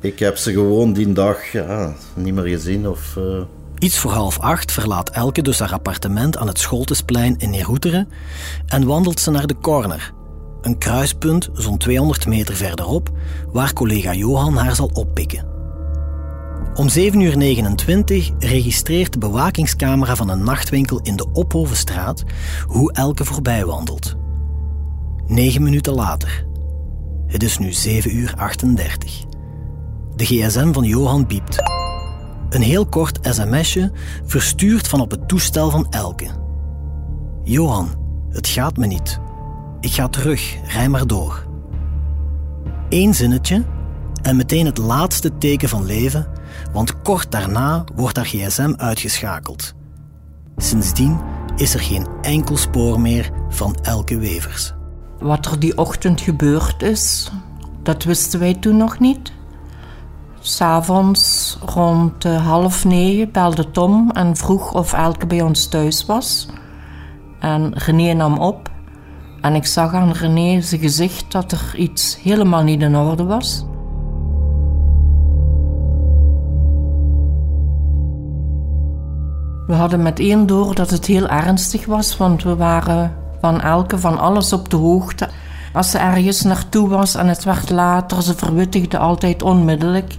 Ik 0.00 0.18
heb 0.18 0.36
ze 0.36 0.52
gewoon 0.52 0.92
die 0.92 1.12
dag 1.12 1.52
ja, 1.52 1.94
niet 2.14 2.34
meer 2.34 2.46
gezien. 2.46 2.88
Of, 2.88 3.16
uh... 3.18 3.42
Iets 3.78 3.98
voor 3.98 4.10
half 4.10 4.38
acht 4.38 4.72
verlaat 4.72 5.10
Elke 5.10 5.42
dus 5.42 5.58
haar 5.58 5.72
appartement 5.72 6.36
aan 6.36 6.46
het 6.46 6.58
Scholtesplein 6.58 7.34
in 7.38 7.50
Neerhoeteren 7.50 8.08
en 8.66 8.86
wandelt 8.86 9.20
ze 9.20 9.30
naar 9.30 9.46
de 9.46 9.56
corner. 9.60 10.12
Een 10.62 10.78
kruispunt 10.78 11.48
zo'n 11.52 11.78
200 11.78 12.26
meter 12.26 12.56
verderop, 12.56 13.10
waar 13.52 13.72
collega 13.72 14.14
Johan 14.14 14.56
haar 14.56 14.74
zal 14.74 14.90
oppikken. 14.92 15.49
Om 16.74 16.88
7.29 16.88 16.94
uur 17.14 18.32
registreert 18.38 19.12
de 19.12 19.18
bewakingscamera 19.18 20.16
van 20.16 20.28
een 20.28 20.44
nachtwinkel 20.44 21.00
in 21.02 21.16
de 21.16 21.26
Ophovenstraat 21.32 22.24
hoe 22.66 22.92
Elke 22.92 23.24
voorbij 23.24 23.64
wandelt. 23.64 24.16
Negen 25.26 25.62
minuten 25.62 25.94
later. 25.94 26.46
Het 27.26 27.42
is 27.42 27.58
nu 27.58 27.72
7 27.72 28.16
uur 28.16 28.34
38. 28.36 29.24
De 30.16 30.24
gsm 30.24 30.72
van 30.72 30.84
Johan 30.84 31.26
biept. 31.26 31.62
Een 32.50 32.62
heel 32.62 32.86
kort 32.86 33.18
sms'je 33.22 33.92
verstuurd 34.24 34.88
van 34.88 35.00
op 35.00 35.10
het 35.10 35.28
toestel 35.28 35.70
van 35.70 35.86
Elke. 35.90 36.26
Johan, 37.42 37.88
het 38.30 38.46
gaat 38.46 38.76
me 38.76 38.86
niet. 38.86 39.20
Ik 39.80 39.90
ga 39.90 40.08
terug, 40.08 40.56
rij 40.66 40.88
maar 40.88 41.06
door. 41.06 41.46
Eén 42.88 43.14
zinnetje 43.14 43.64
en 44.22 44.36
meteen 44.36 44.66
het 44.66 44.78
laatste 44.78 45.38
teken 45.38 45.68
van 45.68 45.84
leven, 45.84 46.26
want 46.72 47.02
kort 47.02 47.30
daarna 47.30 47.84
wordt 47.94 48.16
haar 48.16 48.26
gsm 48.26 48.72
uitgeschakeld. 48.76 49.74
Sindsdien 50.56 51.18
is 51.56 51.74
er 51.74 51.80
geen 51.80 52.06
enkel 52.22 52.56
spoor 52.56 53.00
meer 53.00 53.30
van 53.48 53.74
Elke 53.82 54.18
Wevers. 54.18 54.72
Wat 55.18 55.46
er 55.46 55.58
die 55.58 55.78
ochtend 55.78 56.20
gebeurd 56.20 56.82
is, 56.82 57.30
dat 57.82 58.04
wisten 58.04 58.40
wij 58.40 58.54
toen 58.54 58.76
nog 58.76 58.98
niet. 58.98 59.32
S'avonds 60.40 61.58
rond 61.74 62.24
uh, 62.24 62.46
half 62.46 62.84
negen 62.84 63.32
belde 63.32 63.70
Tom 63.70 64.10
en 64.10 64.36
vroeg 64.36 64.74
of 64.74 64.92
Elke 64.92 65.26
bij 65.26 65.42
ons 65.42 65.68
thuis 65.68 66.06
was. 66.06 66.48
En 67.40 67.72
René 67.74 68.12
nam 68.12 68.38
op. 68.38 68.70
En 69.40 69.54
ik 69.54 69.66
zag 69.66 69.92
aan 69.92 70.12
René 70.12 70.60
zijn 70.60 70.80
gezicht 70.80 71.32
dat 71.32 71.52
er 71.52 71.74
iets 71.76 72.18
helemaal 72.22 72.62
niet 72.62 72.82
in 72.82 72.96
orde 72.96 73.24
was. 73.24 73.64
We 79.70 79.76
hadden 79.76 80.02
meteen 80.02 80.46
door 80.46 80.74
dat 80.74 80.90
het 80.90 81.06
heel 81.06 81.28
ernstig 81.28 81.86
was, 81.86 82.16
want 82.16 82.42
we 82.42 82.56
waren 82.56 83.12
van 83.40 83.60
elke, 83.60 83.98
van 83.98 84.18
alles 84.18 84.52
op 84.52 84.70
de 84.70 84.76
hoogte. 84.76 85.28
Als 85.72 85.90
ze 85.90 85.98
ergens 85.98 86.42
naartoe 86.42 86.88
was 86.88 87.14
en 87.14 87.26
het 87.26 87.44
werd 87.44 87.70
later, 87.70 88.22
ze 88.22 88.34
verwittigde 88.34 88.98
altijd 88.98 89.42
onmiddellijk. 89.42 90.16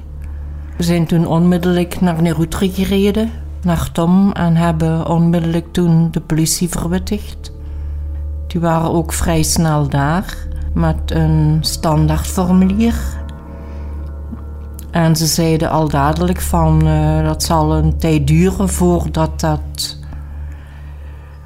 We 0.77 0.84
zijn 0.84 1.05
toen 1.05 1.27
onmiddellijk 1.27 2.01
naar 2.01 2.22
Nerutre 2.22 2.72
gereden, 2.72 3.31
naar 3.62 3.91
Tom, 3.91 4.31
en 4.31 4.55
hebben 4.55 5.08
onmiddellijk 5.08 5.74
toen 5.74 6.12
de 6.12 6.22
politie 6.22 6.70
verwittigd. 6.70 7.51
Die 8.48 8.62
waren 8.62 8.91
ook 8.91 9.13
vrij 9.13 9.43
snel 9.43 9.89
daar 9.89 10.38
met 10.74 11.12
een 11.12 11.58
standaardformulier. 11.62 12.96
En 14.91 15.15
ze 15.15 15.25
zeiden 15.25 15.69
al 15.69 15.89
dadelijk 15.89 16.41
van 16.41 16.88
uh, 16.88 17.24
dat 17.24 17.43
zal 17.43 17.74
een 17.75 17.98
tijd 17.98 18.27
duren 18.27 18.69
voordat 18.69 19.39
dat 19.39 20.00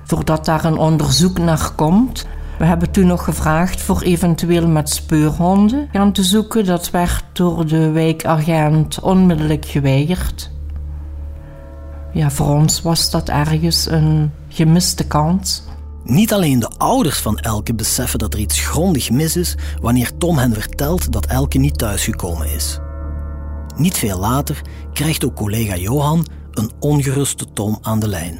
voordat 0.03 0.45
daar 0.45 0.65
een 0.65 0.77
onderzoek 0.77 1.37
naar 1.37 1.71
komt. 1.75 2.27
We 2.57 2.65
hebben 2.65 2.91
toen 2.91 3.07
nog 3.07 3.23
gevraagd 3.23 3.81
voor 3.81 4.01
eventueel 4.01 4.67
met 4.67 4.89
speurhonden 4.89 5.89
gaan 5.91 6.11
te 6.11 6.23
zoeken. 6.23 6.65
Dat 6.65 6.89
werd 6.89 7.23
door 7.33 7.65
de 7.65 7.91
wijkagent 7.91 8.99
onmiddellijk 8.99 9.65
geweigerd. 9.65 10.51
Ja, 12.13 12.29
voor 12.29 12.47
ons 12.47 12.81
was 12.81 13.09
dat 13.11 13.29
ergens 13.29 13.89
een 13.89 14.31
gemiste 14.49 15.07
kans. 15.07 15.63
Niet 16.03 16.33
alleen 16.33 16.59
de 16.59 16.69
ouders 16.77 17.19
van 17.19 17.37
Elke 17.37 17.73
beseffen 17.73 18.19
dat 18.19 18.33
er 18.33 18.39
iets 18.39 18.59
grondig 18.59 19.09
mis 19.11 19.35
is 19.35 19.55
wanneer 19.81 20.17
Tom 20.17 20.37
hen 20.37 20.53
vertelt 20.53 21.11
dat 21.11 21.25
Elke 21.25 21.57
niet 21.57 21.77
thuisgekomen 21.77 22.53
is. 22.53 22.79
Niet 23.77 23.97
veel 23.97 24.19
later 24.19 24.61
krijgt 24.93 25.25
ook 25.25 25.35
collega 25.35 25.75
Johan 25.75 26.25
een 26.51 26.71
ongeruste 26.79 27.45
Tom 27.53 27.77
aan 27.81 27.99
de 27.99 28.07
lijn. 28.07 28.39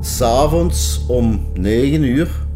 S'avonds 0.00 1.00
om 1.08 1.46
9 1.54 2.02
uur 2.02 2.46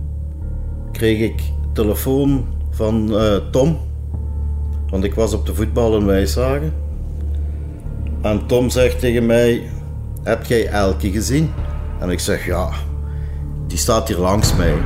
kreeg 0.93 1.21
ik 1.21 1.43
telefoon 1.73 2.47
van 2.71 3.13
uh, 3.13 3.37
Tom. 3.51 3.79
Want 4.91 5.05
ik 5.05 5.15
was 5.15 5.33
op 5.33 5.47
de 5.47 5.55
voetbal 5.55 5.97
in 5.97 6.07
Wijshagen. 6.07 6.73
En 8.23 8.47
Tom 8.47 8.71
zegt 8.71 9.01
tegen 9.01 9.27
mij: 9.27 9.71
Heb 10.23 10.45
jij 10.45 10.67
Elke 10.67 11.11
gezien? 11.11 11.51
En 12.01 12.11
ik 12.11 12.21
zeg: 12.21 12.47
Ja, 12.47 12.71
die 13.67 13.79
staat 13.79 14.09
hier 14.09 14.19
langs 14.19 14.57
mij. 14.57 14.77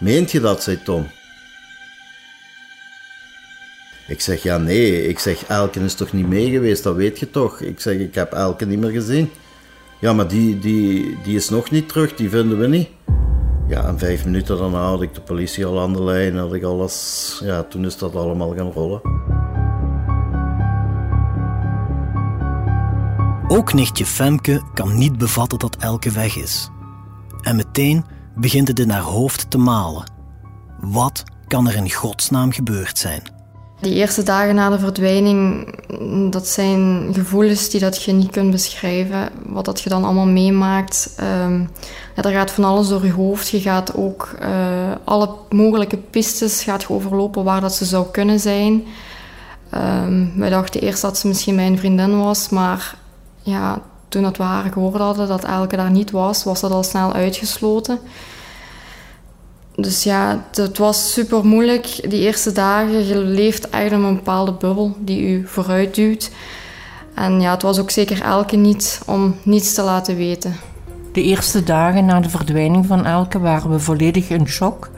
Meent 0.00 0.30
je 0.30 0.40
dat? 0.40 0.62
zei 0.62 0.82
Tom. 0.82 1.06
Ik 4.08 4.20
zeg: 4.20 4.42
Ja, 4.42 4.56
nee. 4.56 5.08
Ik 5.08 5.18
zeg: 5.18 5.44
Elke 5.44 5.80
is 5.80 5.94
toch 5.94 6.12
niet 6.12 6.28
mee 6.28 6.50
geweest, 6.50 6.82
dat 6.82 6.94
weet 6.94 7.18
je 7.18 7.30
toch? 7.30 7.60
Ik 7.60 7.80
zeg: 7.80 7.98
Ik 7.98 8.14
heb 8.14 8.32
Elke 8.32 8.66
niet 8.66 8.78
meer 8.78 8.90
gezien. 8.90 9.30
Ja, 10.00 10.12
maar 10.12 10.28
die, 10.28 10.58
die, 10.58 11.16
die 11.22 11.36
is 11.36 11.48
nog 11.48 11.70
niet 11.70 11.88
terug, 11.88 12.14
die 12.14 12.30
vinden 12.30 12.58
we 12.58 12.66
niet. 12.66 12.88
Ja, 13.68 13.84
en 13.84 13.98
vijf 13.98 14.24
minuten 14.24 14.58
daarna 14.58 14.88
had 14.88 15.02
ik 15.02 15.14
de 15.14 15.20
politie 15.20 15.66
al 15.66 15.80
aan 15.80 15.92
de 15.92 16.02
lijn, 16.02 16.36
had 16.36 16.54
ik 16.54 16.62
alles... 16.62 17.40
Ja, 17.44 17.62
toen 17.62 17.84
is 17.84 17.98
dat 17.98 18.16
allemaal 18.16 18.54
gaan 18.56 18.72
rollen. 18.72 19.00
Ook 23.48 23.72
nichtje 23.72 24.06
Femke 24.06 24.62
kan 24.74 24.98
niet 24.98 25.18
bevatten 25.18 25.58
dat 25.58 25.76
Elke 25.76 26.10
weg 26.10 26.36
is. 26.36 26.70
En 27.42 27.56
meteen 27.56 28.04
begint 28.36 28.68
het 28.68 28.78
in 28.78 28.90
haar 28.90 29.02
hoofd 29.02 29.50
te 29.50 29.58
malen. 29.58 30.10
Wat 30.80 31.22
kan 31.46 31.68
er 31.68 31.74
in 31.74 31.90
godsnaam 31.90 32.52
gebeurd 32.52 32.98
zijn? 32.98 33.22
Die 33.80 33.94
eerste 33.94 34.22
dagen 34.22 34.54
na 34.54 34.70
de 34.70 34.78
verdwijning, 34.78 35.74
dat 36.30 36.46
zijn 36.46 37.08
gevoelens 37.12 37.68
die 37.68 37.80
dat 37.80 38.02
je 38.02 38.12
niet 38.12 38.30
kunt 38.30 38.50
beschrijven. 38.50 39.28
Wat 39.46 39.64
dat 39.64 39.80
je 39.80 39.88
dan 39.88 40.04
allemaal 40.04 40.26
meemaakt. 40.26 41.16
Um, 41.44 41.70
er 42.14 42.30
gaat 42.30 42.50
van 42.50 42.64
alles 42.64 42.88
door 42.88 43.04
je 43.04 43.12
hoofd. 43.12 43.48
Je 43.48 43.60
gaat 43.60 43.96
ook 43.96 44.34
uh, 44.42 44.48
alle 45.04 45.28
mogelijke 45.50 45.96
pistes 45.96 46.62
gaat 46.62 46.88
overlopen 46.88 47.44
waar 47.44 47.60
dat 47.60 47.74
ze 47.74 47.84
zou 47.84 48.06
kunnen 48.12 48.40
zijn. 48.40 48.84
Um, 49.74 50.32
wij 50.36 50.50
dachten 50.50 50.80
eerst 50.80 51.02
dat 51.02 51.18
ze 51.18 51.28
misschien 51.28 51.54
mijn 51.54 51.78
vriendin 51.78 52.18
was, 52.18 52.48
maar 52.48 52.96
ja, 53.42 53.82
toen 54.08 54.22
dat 54.22 54.36
we 54.36 54.42
haar 54.42 54.72
gehoord 54.72 54.98
hadden 54.98 55.28
dat 55.28 55.44
Elke 55.44 55.76
daar 55.76 55.90
niet 55.90 56.10
was, 56.10 56.44
was 56.44 56.60
dat 56.60 56.70
al 56.70 56.82
snel 56.82 57.12
uitgesloten. 57.12 57.98
Dus 59.80 60.02
ja, 60.02 60.44
het 60.52 60.78
was 60.78 61.12
super 61.12 61.44
moeilijk. 61.44 62.10
Die 62.10 62.20
eerste 62.20 62.52
dagen, 62.52 63.06
je 63.06 63.16
leeft 63.16 63.70
eigenlijk 63.70 64.04
een 64.08 64.14
bepaalde 64.14 64.52
bubbel 64.52 64.96
die 64.98 65.22
u 65.22 65.46
vooruit 65.46 65.94
duwt. 65.94 66.30
En 67.14 67.40
ja, 67.40 67.50
het 67.50 67.62
was 67.62 67.78
ook 67.78 67.90
zeker 67.90 68.22
Elke 68.22 68.56
niet 68.56 69.00
om 69.06 69.34
niets 69.42 69.74
te 69.74 69.82
laten 69.82 70.16
weten. 70.16 70.56
De 71.12 71.22
eerste 71.22 71.62
dagen 71.62 72.04
na 72.04 72.20
de 72.20 72.28
verdwijning 72.28 72.86
van 72.86 73.04
Elke 73.04 73.38
waren 73.38 73.70
we 73.70 73.78
volledig 73.78 74.28
in 74.28 74.48
shock. 74.48 74.90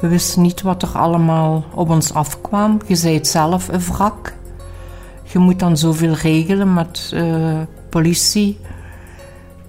We 0.00 0.08
wisten 0.08 0.42
niet 0.42 0.62
wat 0.62 0.82
er 0.82 0.98
allemaal 0.98 1.64
op 1.74 1.90
ons 1.90 2.12
afkwam. 2.12 2.80
Je 2.86 2.94
zei 2.94 3.14
het 3.14 3.28
zelf, 3.28 3.68
een 3.68 3.80
wrak. 3.80 4.34
Je 5.22 5.38
moet 5.38 5.58
dan 5.58 5.76
zoveel 5.76 6.12
regelen 6.12 6.74
met 6.74 7.10
uh, 7.14 7.58
politie. 7.88 8.58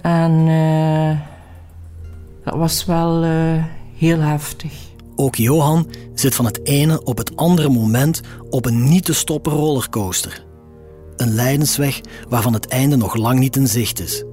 En 0.00 0.32
uh, 0.32 1.18
dat 2.44 2.54
was 2.54 2.84
wel... 2.84 3.24
Uh, 3.24 3.64
heel 3.98 4.20
heftig. 4.20 4.72
Ook 5.16 5.34
Johan 5.34 5.90
zit 6.14 6.34
van 6.34 6.44
het 6.44 6.66
ene 6.66 7.04
op 7.04 7.18
het 7.18 7.36
andere 7.36 7.68
moment 7.68 8.20
op 8.50 8.66
een 8.66 8.84
niet 8.84 9.04
te 9.04 9.14
stoppen 9.14 9.52
rollercoaster. 9.52 10.44
Een 11.16 11.34
lijdensweg 11.34 12.00
waarvan 12.28 12.52
het 12.52 12.68
einde 12.68 12.96
nog 12.96 13.16
lang 13.16 13.38
niet 13.38 13.56
in 13.56 13.66
zicht 13.68 14.00
is. 14.00 14.24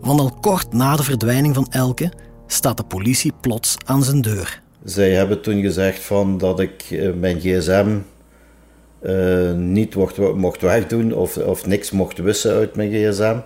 Want 0.00 0.20
al 0.20 0.38
kort 0.40 0.72
na 0.72 0.96
de 0.96 1.02
verdwijning 1.02 1.54
van 1.54 1.66
Elke 1.70 2.12
staat 2.46 2.76
de 2.76 2.84
politie 2.84 3.32
plots 3.40 3.76
aan 3.84 4.02
zijn 4.02 4.20
deur. 4.20 4.62
Zij 4.84 5.10
hebben 5.10 5.40
toen 5.40 5.60
gezegd 5.60 6.02
van 6.02 6.38
dat 6.38 6.60
ik 6.60 6.82
eh, 6.90 7.12
mijn 7.12 7.40
gsm 7.40 7.98
eh, 8.98 9.52
niet 9.52 9.94
mocht, 9.94 10.34
mocht 10.34 10.60
wegdoen 10.60 11.12
of, 11.12 11.36
of 11.36 11.66
niks 11.66 11.90
mocht 11.90 12.18
wissen 12.18 12.52
uit 12.52 12.76
mijn 12.76 12.90
gsm. 12.90 13.36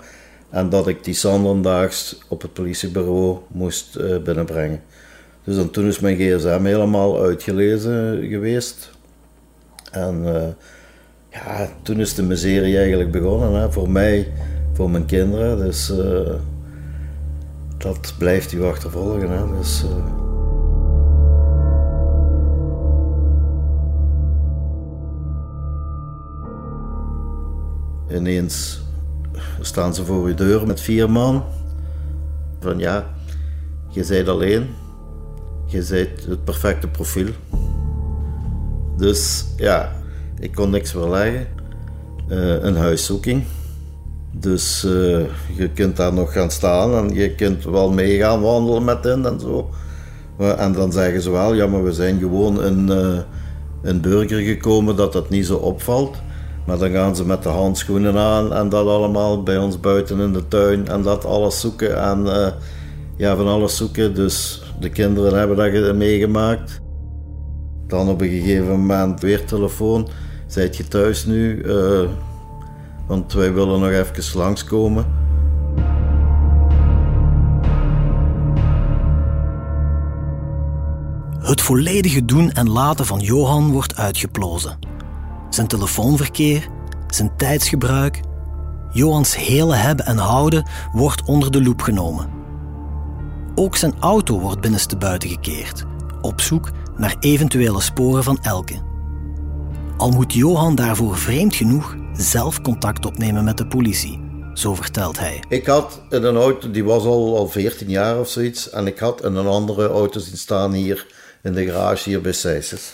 En 0.50 0.68
dat 0.68 0.88
ik 0.88 1.04
die 1.04 1.14
zanderdaags 1.14 2.18
op 2.28 2.42
het 2.42 2.52
politiebureau 2.52 3.38
moest 3.48 3.96
eh, 3.96 4.18
binnenbrengen. 4.18 4.82
Dus 5.50 5.64
toen 5.70 5.86
is 5.86 6.00
mijn 6.00 6.16
gsm 6.16 6.64
helemaal 6.64 7.20
uitgelezen 7.22 8.28
geweest. 8.28 8.90
En 9.90 10.24
ja, 11.30 11.68
toen 11.82 12.00
is 12.00 12.14
de 12.14 12.22
miserie 12.22 12.78
eigenlijk 12.78 13.10
begonnen. 13.10 13.60
Hè, 13.60 13.72
voor 13.72 13.90
mij, 13.90 14.32
voor 14.72 14.90
mijn 14.90 15.06
kinderen. 15.06 15.58
Dus 15.58 15.92
dat 17.78 18.14
blijft 18.18 18.52
u 18.52 18.62
achtervolgen. 18.64 19.30
Hè. 19.30 19.56
Dus, 19.58 19.84
Ineens 28.10 28.80
staan 29.60 29.94
ze 29.94 30.04
voor 30.04 30.28
je 30.28 30.34
deur 30.34 30.66
met 30.66 30.80
vier 30.80 31.10
man. 31.10 31.44
Van 32.60 32.78
ja, 32.78 33.06
je 33.88 34.04
zijt 34.04 34.28
alleen. 34.28 34.68
Je 35.70 35.82
zijt 35.82 36.26
het 36.28 36.44
perfecte 36.44 36.88
profiel. 36.88 37.28
Dus 38.96 39.44
ja, 39.56 39.92
ik 40.38 40.52
kon 40.52 40.70
niks 40.70 40.90
verleggen. 40.90 41.46
Uh, 42.28 42.62
een 42.62 42.76
huiszoeking. 42.76 43.44
Dus 44.30 44.84
uh, 44.84 45.24
je 45.56 45.70
kunt 45.74 45.96
daar 45.96 46.12
nog 46.12 46.32
gaan 46.32 46.50
staan 46.50 46.94
en 46.94 47.14
je 47.14 47.34
kunt 47.34 47.64
wel 47.64 47.92
mee 47.92 48.18
gaan 48.18 48.40
wandelen 48.40 48.84
met 48.84 49.04
hen 49.04 49.26
en 49.26 49.40
zo. 49.40 49.70
en 50.38 50.72
dan 50.72 50.92
zeggen 50.92 51.22
ze 51.22 51.30
wel, 51.30 51.54
ja 51.54 51.66
maar 51.66 51.84
we 51.84 51.92
zijn 51.92 52.18
gewoon 52.18 52.62
een, 52.62 52.86
uh, 52.88 53.18
een 53.82 54.00
burger 54.00 54.40
gekomen 54.40 54.96
dat 54.96 55.12
dat 55.12 55.30
niet 55.30 55.46
zo 55.46 55.56
opvalt. 55.56 56.16
Maar 56.66 56.78
dan 56.78 56.90
gaan 56.90 57.16
ze 57.16 57.26
met 57.26 57.42
de 57.42 57.48
handschoenen 57.48 58.16
aan 58.16 58.52
en 58.52 58.68
dat 58.68 58.86
allemaal 58.86 59.42
bij 59.42 59.58
ons 59.58 59.80
buiten 59.80 60.20
in 60.20 60.32
de 60.32 60.48
tuin 60.48 60.88
en 60.88 61.02
dat 61.02 61.24
alles 61.24 61.60
zoeken 61.60 62.02
en 62.02 62.52
ja, 63.16 63.36
van 63.36 63.46
alles 63.48 63.76
zoeken. 63.76 64.14
Dus 64.14 64.62
de 64.80 64.88
kinderen 64.88 65.38
hebben 65.38 65.56
dat 65.56 65.94
meegemaakt. 65.94 66.80
Dan 67.86 68.08
op 68.08 68.20
een 68.20 68.28
gegeven 68.28 68.68
moment 68.68 69.20
weer 69.20 69.44
telefoon. 69.44 70.08
Zijt 70.46 70.76
je 70.76 70.88
thuis 70.88 71.24
nu? 71.24 71.62
Uh, 71.62 72.08
want 73.06 73.32
wij 73.32 73.52
willen 73.52 73.80
nog 73.80 73.90
even 73.90 74.38
langskomen. 74.38 75.06
Het 81.38 81.60
volledige 81.60 82.24
doen 82.24 82.52
en 82.52 82.70
laten 82.70 83.06
van 83.06 83.20
Johan 83.20 83.70
wordt 83.70 83.96
uitgeplozen 83.96 84.90
zijn 85.54 85.66
telefoonverkeer, 85.66 86.68
zijn 87.06 87.36
tijdsgebruik. 87.36 88.20
Johans 88.92 89.36
hele 89.36 89.74
hebben 89.74 90.06
en 90.06 90.18
houden 90.18 90.66
wordt 90.92 91.24
onder 91.24 91.50
de 91.50 91.62
loep 91.62 91.80
genomen. 91.80 92.39
Ook 93.60 93.76
zijn 93.76 93.94
auto 93.98 94.40
wordt 94.40 94.60
binnenstebuiten 94.60 95.28
gekeerd, 95.28 95.84
op 96.20 96.40
zoek 96.40 96.70
naar 96.96 97.16
eventuele 97.18 97.80
sporen 97.80 98.24
van 98.24 98.38
Elke. 98.42 98.82
Al 99.96 100.10
moet 100.10 100.32
Johan 100.32 100.74
daarvoor 100.74 101.16
vreemd 101.16 101.54
genoeg 101.54 101.96
zelf 102.12 102.60
contact 102.60 103.06
opnemen 103.06 103.44
met 103.44 103.58
de 103.58 103.66
politie, 103.66 104.20
zo 104.54 104.74
vertelt 104.74 105.18
hij. 105.18 105.42
Ik 105.48 105.66
had 105.66 106.02
een 106.08 106.36
auto, 106.36 106.70
die 106.70 106.84
was 106.84 107.04
al, 107.04 107.36
al 107.36 107.48
14 107.48 107.88
jaar 107.88 108.18
of 108.18 108.28
zoiets, 108.28 108.70
en 108.70 108.86
ik 108.86 108.98
had 108.98 109.24
een 109.24 109.36
andere 109.36 109.88
auto 109.88 110.20
zien 110.20 110.36
staan 110.36 110.72
hier 110.72 111.06
in 111.42 111.52
de 111.52 111.66
garage 111.66 112.08
hier 112.08 112.20
bij 112.20 112.32
Seises. 112.32 112.92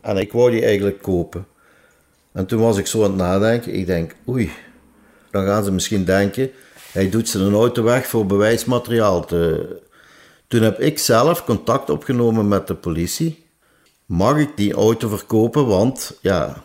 En 0.00 0.16
ik 0.16 0.32
wou 0.32 0.50
die 0.50 0.64
eigenlijk 0.64 1.02
kopen. 1.02 1.46
En 2.32 2.46
toen 2.46 2.60
was 2.60 2.78
ik 2.78 2.86
zo 2.86 3.02
aan 3.04 3.10
het 3.10 3.18
nadenken. 3.18 3.74
Ik 3.74 3.86
denk, 3.86 4.14
oei, 4.28 4.52
dan 5.30 5.46
gaan 5.46 5.64
ze 5.64 5.72
misschien 5.72 6.04
denken, 6.04 6.50
hij 6.92 7.10
doet 7.10 7.28
zijn 7.28 7.52
auto 7.52 7.82
weg 7.82 8.06
voor 8.06 8.26
bewijsmateriaal. 8.26 9.24
Te... 9.24 9.82
Toen 10.54 10.62
heb 10.62 10.80
ik 10.80 10.98
zelf 10.98 11.44
contact 11.44 11.90
opgenomen 11.90 12.48
met 12.48 12.66
de 12.66 12.74
politie. 12.74 13.44
Mag 14.06 14.38
ik 14.38 14.56
die 14.56 14.74
auto 14.74 15.08
verkopen? 15.08 15.66
Want 15.66 16.18
ja, 16.20 16.62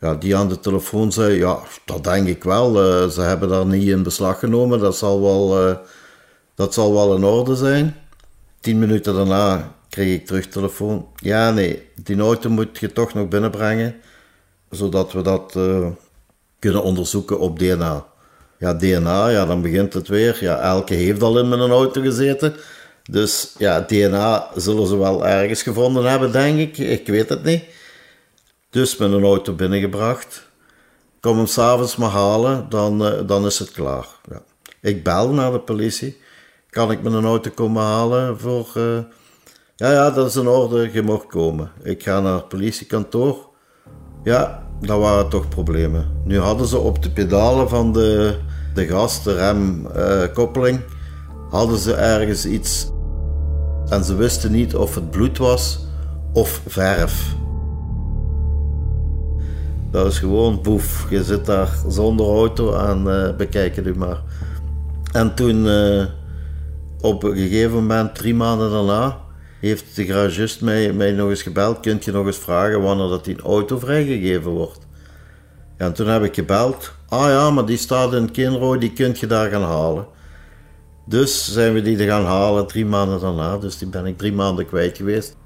ja 0.00 0.14
die 0.14 0.36
aan 0.36 0.48
de 0.48 0.60
telefoon 0.60 1.12
zei, 1.12 1.38
ja, 1.38 1.58
dat 1.84 2.04
denk 2.04 2.28
ik 2.28 2.44
wel. 2.44 2.68
Uh, 2.68 3.08
ze 3.08 3.20
hebben 3.20 3.48
daar 3.48 3.66
niet 3.66 3.88
in 3.88 4.02
beslag 4.02 4.38
genomen. 4.38 4.78
Dat 4.78 4.96
zal 4.96 5.22
wel, 5.22 5.68
uh, 5.68 5.76
dat 6.54 6.74
zal 6.74 6.92
wel 6.92 7.16
in 7.16 7.24
orde 7.24 7.56
zijn. 7.56 7.96
Tien 8.60 8.78
minuten 8.78 9.14
daarna 9.14 9.74
kreeg 9.88 10.14
ik 10.14 10.26
terug 10.26 10.46
telefoon. 10.46 11.06
Ja, 11.16 11.50
nee, 11.50 11.88
die 11.94 12.20
auto 12.20 12.50
moet 12.50 12.78
je 12.78 12.92
toch 12.92 13.14
nog 13.14 13.28
binnenbrengen 13.28 13.94
zodat 14.70 15.12
we 15.12 15.22
dat 15.22 15.54
uh, 15.56 15.86
kunnen 16.58 16.82
onderzoeken 16.82 17.38
op 17.38 17.58
DNA. 17.58 18.06
Ja, 18.58 18.74
DNA, 18.74 19.28
ja, 19.28 19.46
dan 19.46 19.62
begint 19.62 19.92
het 19.92 20.08
weer. 20.08 20.38
Ja, 20.40 20.60
elke 20.60 20.94
heeft 20.94 21.22
al 21.22 21.38
in 21.38 21.52
een 21.52 21.70
auto 21.70 22.00
gezeten. 22.00 22.54
Dus 23.10 23.54
ja, 23.58 23.80
DNA 23.80 24.48
zullen 24.54 24.86
ze 24.86 24.96
wel 24.96 25.26
ergens 25.26 25.62
gevonden 25.62 26.04
hebben, 26.04 26.32
denk 26.32 26.58
ik. 26.58 26.78
Ik 26.78 27.06
weet 27.06 27.28
het 27.28 27.44
niet. 27.44 27.64
Dus 28.70 28.96
met 28.96 29.12
een 29.12 29.22
auto 29.22 29.52
binnengebracht. 29.52 30.48
Kom 31.20 31.36
hem 31.36 31.46
s'avonds 31.46 31.96
maar 31.96 32.10
halen, 32.10 32.66
dan, 32.68 33.06
uh, 33.06 33.26
dan 33.26 33.46
is 33.46 33.58
het 33.58 33.70
klaar. 33.70 34.06
Ja. 34.30 34.42
Ik 34.80 35.04
bel 35.04 35.32
naar 35.32 35.52
de 35.52 35.60
politie. 35.60 36.18
Kan 36.70 36.90
ik 36.90 37.02
met 37.02 37.12
een 37.12 37.24
auto 37.24 37.50
komen 37.50 37.82
halen 37.82 38.38
voor... 38.38 38.68
Uh... 38.76 38.98
ja, 39.76 39.92
ja, 39.92 40.10
dat 40.10 40.26
is 40.26 40.36
in 40.36 40.48
orde, 40.48 40.90
je 40.92 41.02
mag 41.02 41.26
komen. 41.26 41.70
Ik 41.82 42.02
ga 42.02 42.20
naar 42.20 42.34
het 42.34 42.48
politiekantoor. 42.48 43.48
Ja, 44.24 44.66
dat 44.80 44.98
waren 44.98 45.28
toch 45.28 45.48
problemen. 45.48 46.20
Nu 46.24 46.38
hadden 46.38 46.66
ze 46.66 46.78
op 46.78 47.02
de 47.02 47.10
pedalen 47.10 47.68
van 47.68 47.92
de, 47.92 48.38
de 48.74 48.86
gas, 48.86 49.22
de 49.22 49.34
remkoppeling, 49.34 50.78
uh, 50.78 51.50
hadden 51.50 51.78
ze 51.78 51.94
ergens 51.94 52.46
iets. 52.46 52.90
En 53.90 54.04
ze 54.04 54.14
wisten 54.14 54.52
niet 54.52 54.76
of 54.76 54.94
het 54.94 55.10
bloed 55.10 55.38
was 55.38 55.86
of 56.32 56.60
verf. 56.66 57.34
Dat 59.90 60.06
is 60.06 60.18
gewoon 60.18 60.62
boef. 60.62 61.06
Je 61.10 61.24
zit 61.24 61.46
daar 61.46 61.78
zonder 61.88 62.26
auto 62.26 62.74
en 62.74 63.04
uh, 63.06 63.36
bekijk 63.36 63.76
het 63.76 63.86
u 63.86 63.96
maar. 63.96 64.22
En 65.12 65.34
toen, 65.34 65.66
uh, 65.66 66.04
op 67.00 67.22
een 67.22 67.36
gegeven 67.36 67.72
moment, 67.72 68.14
drie 68.14 68.34
maanden 68.34 68.70
daarna, 68.70 69.16
heeft 69.60 69.96
de 69.96 70.04
garagist 70.04 70.60
mij, 70.60 70.92
mij 70.92 71.12
nog 71.12 71.28
eens 71.28 71.42
gebeld. 71.42 71.80
Kunt 71.80 72.04
je 72.04 72.12
nog 72.12 72.26
eens 72.26 72.36
vragen 72.36 72.82
wanneer 72.82 73.08
dat 73.08 73.24
die 73.24 73.40
auto 73.40 73.78
vrijgegeven 73.78 74.50
wordt? 74.50 74.86
En 75.76 75.92
toen 75.92 76.06
heb 76.06 76.22
ik 76.22 76.34
gebeld. 76.34 76.92
Ah 77.08 77.28
ja, 77.28 77.50
maar 77.50 77.66
die 77.66 77.76
staat 77.76 78.12
in 78.12 78.30
Kinro, 78.30 78.78
die 78.78 78.92
kunt 78.92 79.18
je 79.18 79.26
daar 79.26 79.50
gaan 79.50 79.62
halen. 79.62 80.06
Dus 81.04 81.52
zijn 81.52 81.72
we 81.72 81.82
die 81.82 81.98
er 81.98 82.08
gaan 82.08 82.24
halen 82.24 82.66
drie 82.66 82.86
maanden 82.86 83.20
daarna. 83.20 83.58
Dus 83.58 83.78
die 83.78 83.88
ben 83.88 84.06
ik 84.06 84.18
drie 84.18 84.32
maanden 84.32 84.66
kwijt 84.66 84.96
geweest. 84.96 85.36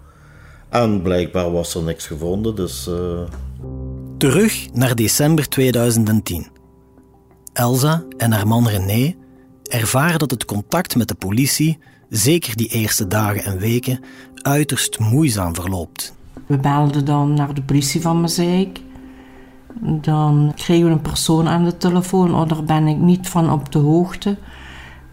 En 0.69 1.03
blijkbaar 1.03 1.53
was 1.53 1.75
er 1.75 1.83
niks 1.83 2.07
gevonden, 2.07 2.55
dus... 2.55 2.89
Uh... 2.89 3.21
Terug 4.19 4.69
naar 4.73 4.95
december 4.95 5.49
2010. 5.49 6.47
Elsa 7.53 8.05
en 8.17 8.33
haar 8.33 8.47
man 8.47 8.69
René 8.69 9.15
ervaren 9.63 10.19
dat 10.19 10.31
het 10.31 10.45
contact 10.45 10.97
met 10.97 11.09
de 11.09 11.15
politie 11.15 11.79
zeker 12.09 12.57
die 12.57 12.69
eerste 12.69 13.07
dagen 13.07 13.45
en 13.45 13.59
weken, 13.59 14.01
uiterst 14.35 14.99
moeizaam 14.99 15.55
verloopt. 15.55 16.15
We 16.47 16.59
belden 16.59 17.05
dan 17.05 17.35
naar 17.35 17.55
de 17.55 17.63
politie 17.63 18.01
van 18.01 18.21
Mazeik. 18.21 18.81
Dan 19.81 20.53
kregen 20.57 20.85
we 20.85 20.91
een 20.91 21.01
persoon 21.01 21.49
aan 21.49 21.65
de 21.65 21.77
telefoon, 21.77 22.35
oh, 22.35 22.49
daar 22.49 22.65
ben 22.65 22.87
ik 22.87 22.97
niet 22.97 23.29
van 23.29 23.51
op 23.51 23.73
de 23.73 23.79
hoogte. 23.79 24.37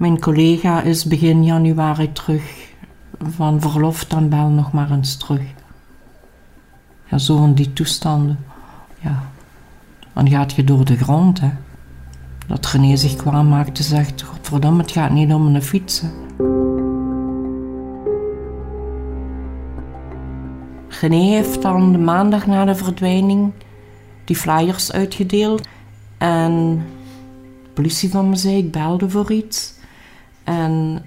Mijn 0.02 0.20
collega 0.20 0.82
is 0.82 1.06
begin 1.06 1.44
januari 1.44 2.12
terug 2.12 2.74
van 3.20 3.62
verlof, 3.62 4.06
dan 4.06 4.30
bel 4.30 4.48
nog 4.48 4.72
maar 4.72 4.92
eens 4.92 5.18
terug. 5.18 5.42
Ja, 7.10 7.18
zo 7.18 7.44
in 7.44 7.54
die 7.54 7.74
toestanden. 7.74 8.40
Ja, 9.00 9.24
dan 10.14 10.30
gaat 10.30 10.54
je 10.54 10.64
door 10.64 10.86
de 10.86 10.98
grond, 10.98 11.40
hè. 11.40 11.50
Dat 12.48 12.66
René 12.66 12.96
zich 12.96 13.16
kwaad 13.16 13.46
maakte, 13.46 13.84
zegt, 13.84 14.22
godverdomme, 14.22 14.82
het 14.82 14.92
gaat 14.92 15.12
niet 15.12 15.34
om 15.34 15.56
een 15.56 15.62
fietsen. 15.62 16.12
René 20.88 21.36
heeft 21.36 21.62
dan 21.62 21.92
de 21.92 21.98
maandag 21.98 22.48
na 22.48 22.66
de 22.66 22.76
verdwijning 22.76 23.52
die 24.26 24.36
flyers 24.36 24.92
uitgedeeld. 24.92 25.68
En 26.18 26.84
de 27.64 27.70
politie 27.74 28.10
van 28.10 28.30
me 28.30 28.36
zei, 28.36 28.58
ik 28.58 28.72
belde 28.72 29.10
voor 29.10 29.32
iets. 29.32 29.80
En 30.43 31.06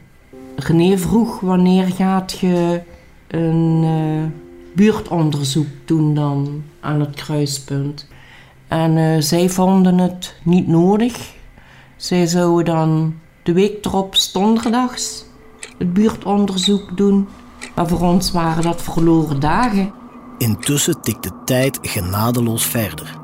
René 0.57 0.99
vroeg, 0.99 1.41
wanneer 1.41 1.85
gaat 1.87 2.33
je 2.33 2.83
een 3.27 3.83
uh, 3.83 4.25
buurtonderzoek 4.75 5.67
doen 5.85 6.15
dan 6.15 6.63
aan 6.81 7.01
het 7.01 7.15
kruispunt? 7.15 8.09
En 8.69 8.97
uh, 8.97 9.21
zij 9.21 9.49
vonden 9.49 9.99
het 9.99 10.35
niet 10.43 10.69
nodig. 10.69 11.33
Zij 11.97 12.27
zouden 12.27 12.75
dan 12.75 13.15
de 13.43 13.53
week 13.53 13.85
erop 13.85 14.17
donderdags 14.33 15.25
het 15.79 15.93
buurtonderzoek 15.93 16.97
doen. 16.97 17.29
Maar 17.75 17.89
voor 17.89 18.01
ons 18.01 18.31
waren 18.31 18.63
dat 18.63 18.83
verloren 18.83 19.41
dagen. 19.41 19.93
Intussen 20.39 21.01
tikt 21.01 21.23
de 21.23 21.33
tijd 21.45 21.79
genadeloos 21.83 22.67
verder. 22.67 23.19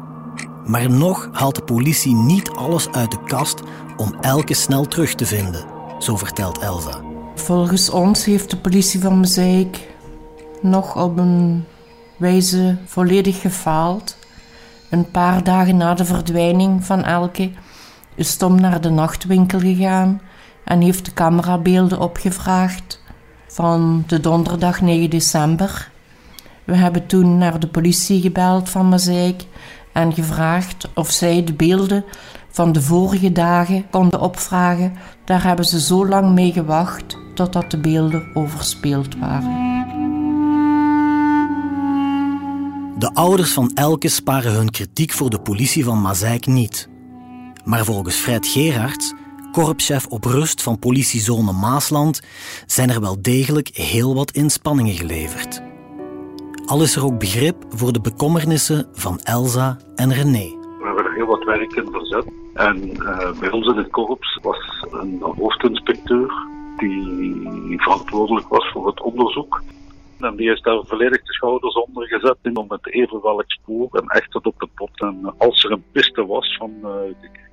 Maar 0.66 0.90
nog 0.90 1.28
haalt 1.32 1.54
de 1.54 1.62
politie 1.62 2.14
niet 2.14 2.50
alles 2.50 2.88
uit 2.88 3.10
de 3.10 3.24
kast 3.24 3.60
om 3.96 4.14
Elke 4.20 4.54
snel 4.54 4.86
terug 4.86 5.14
te 5.14 5.26
vinden, 5.26 5.64
zo 6.02 6.16
vertelt 6.16 6.58
Elsa. 6.58 7.00
Volgens 7.34 7.90
ons 7.90 8.24
heeft 8.24 8.50
de 8.50 8.56
politie 8.56 9.00
van 9.00 9.18
Mozaïek 9.18 9.88
nog 10.62 11.02
op 11.02 11.18
een 11.18 11.64
wijze 12.16 12.76
volledig 12.86 13.40
gefaald. 13.40 14.16
Een 14.90 15.10
paar 15.10 15.44
dagen 15.44 15.76
na 15.76 15.94
de 15.94 16.04
verdwijning 16.04 16.84
van 16.84 17.04
Elke 17.04 17.50
is 18.14 18.36
Tom 18.36 18.60
naar 18.60 18.80
de 18.80 18.90
nachtwinkel 18.90 19.58
gegaan 19.58 20.20
en 20.64 20.80
heeft 20.80 21.04
de 21.04 21.12
camerabeelden 21.12 22.00
opgevraagd 22.00 23.02
van 23.48 24.04
de 24.06 24.20
donderdag 24.20 24.80
9 24.80 25.10
december. 25.10 25.90
We 26.64 26.76
hebben 26.76 27.06
toen 27.06 27.38
naar 27.38 27.60
de 27.60 27.68
politie 27.68 28.20
gebeld 28.20 28.68
van 28.68 28.86
Mozaïek 28.86 29.46
en 29.92 30.12
gevraagd 30.12 30.88
of 30.94 31.10
zij 31.10 31.44
de 31.44 31.52
beelden 31.52 32.04
van 32.50 32.72
de 32.72 32.82
vorige 32.82 33.32
dagen 33.32 33.90
konden 33.90 34.20
opvragen. 34.20 34.92
Daar 35.24 35.44
hebben 35.44 35.64
ze 35.64 35.80
zo 35.80 36.06
lang 36.06 36.34
mee 36.34 36.52
gewacht 36.52 37.16
totdat 37.34 37.70
de 37.70 37.78
beelden 37.78 38.30
overspeeld 38.34 39.18
waren. 39.18 39.68
De 42.98 43.10
ouders 43.14 43.52
van 43.52 43.70
Elke 43.74 44.08
sparen 44.08 44.52
hun 44.52 44.70
kritiek 44.70 45.12
voor 45.12 45.30
de 45.30 45.40
politie 45.40 45.84
van 45.84 46.00
Mazeik 46.00 46.46
niet. 46.46 46.88
Maar 47.64 47.84
volgens 47.84 48.16
Fred 48.16 48.46
Gerards, 48.46 49.14
korpschef 49.52 50.06
op 50.06 50.24
rust 50.24 50.62
van 50.62 50.78
politiezone 50.78 51.52
Maasland, 51.52 52.20
zijn 52.66 52.90
er 52.90 53.00
wel 53.00 53.22
degelijk 53.22 53.68
heel 53.72 54.14
wat 54.14 54.30
inspanningen 54.30 54.94
geleverd. 54.94 55.62
Al 56.66 56.82
is 56.82 56.96
er 56.96 57.04
ook 57.04 57.18
begrip 57.18 57.64
voor 57.68 57.92
de 57.92 58.00
bekommernissen 58.00 58.86
van 58.92 59.20
Elsa 59.20 59.76
en 59.94 60.12
René. 60.12 60.59
Wat 61.26 61.44
werk 61.44 61.72
in 61.72 61.88
verzet. 61.90 62.24
En 62.54 62.76
uh, 62.86 63.40
bij 63.40 63.50
ons 63.50 63.66
in 63.66 63.76
het 63.76 63.90
korps 63.90 64.38
was 64.42 64.86
een 64.90 65.18
hoofdinspecteur 65.20 66.32
die 66.76 67.80
verantwoordelijk 67.80 68.48
was 68.48 68.70
voor 68.72 68.86
het 68.86 69.02
onderzoek. 69.02 69.62
En 70.20 70.36
die 70.36 70.50
is 70.50 70.60
daar 70.60 70.84
volledig 70.84 71.22
de 71.22 71.32
schouders 71.32 71.74
onder 71.74 72.06
gezet 72.06 72.36
om 72.52 72.66
met 72.68 72.92
even 72.92 73.22
welk 73.22 73.44
spoor 73.46 73.88
en 73.92 74.06
echt 74.06 74.30
tot 74.30 74.46
op 74.46 74.54
de 74.58 74.68
pot. 74.74 75.00
En 75.00 75.34
als 75.38 75.64
er 75.64 75.70
een 75.70 75.84
piste 75.92 76.26
was 76.26 76.56
van 76.56 76.72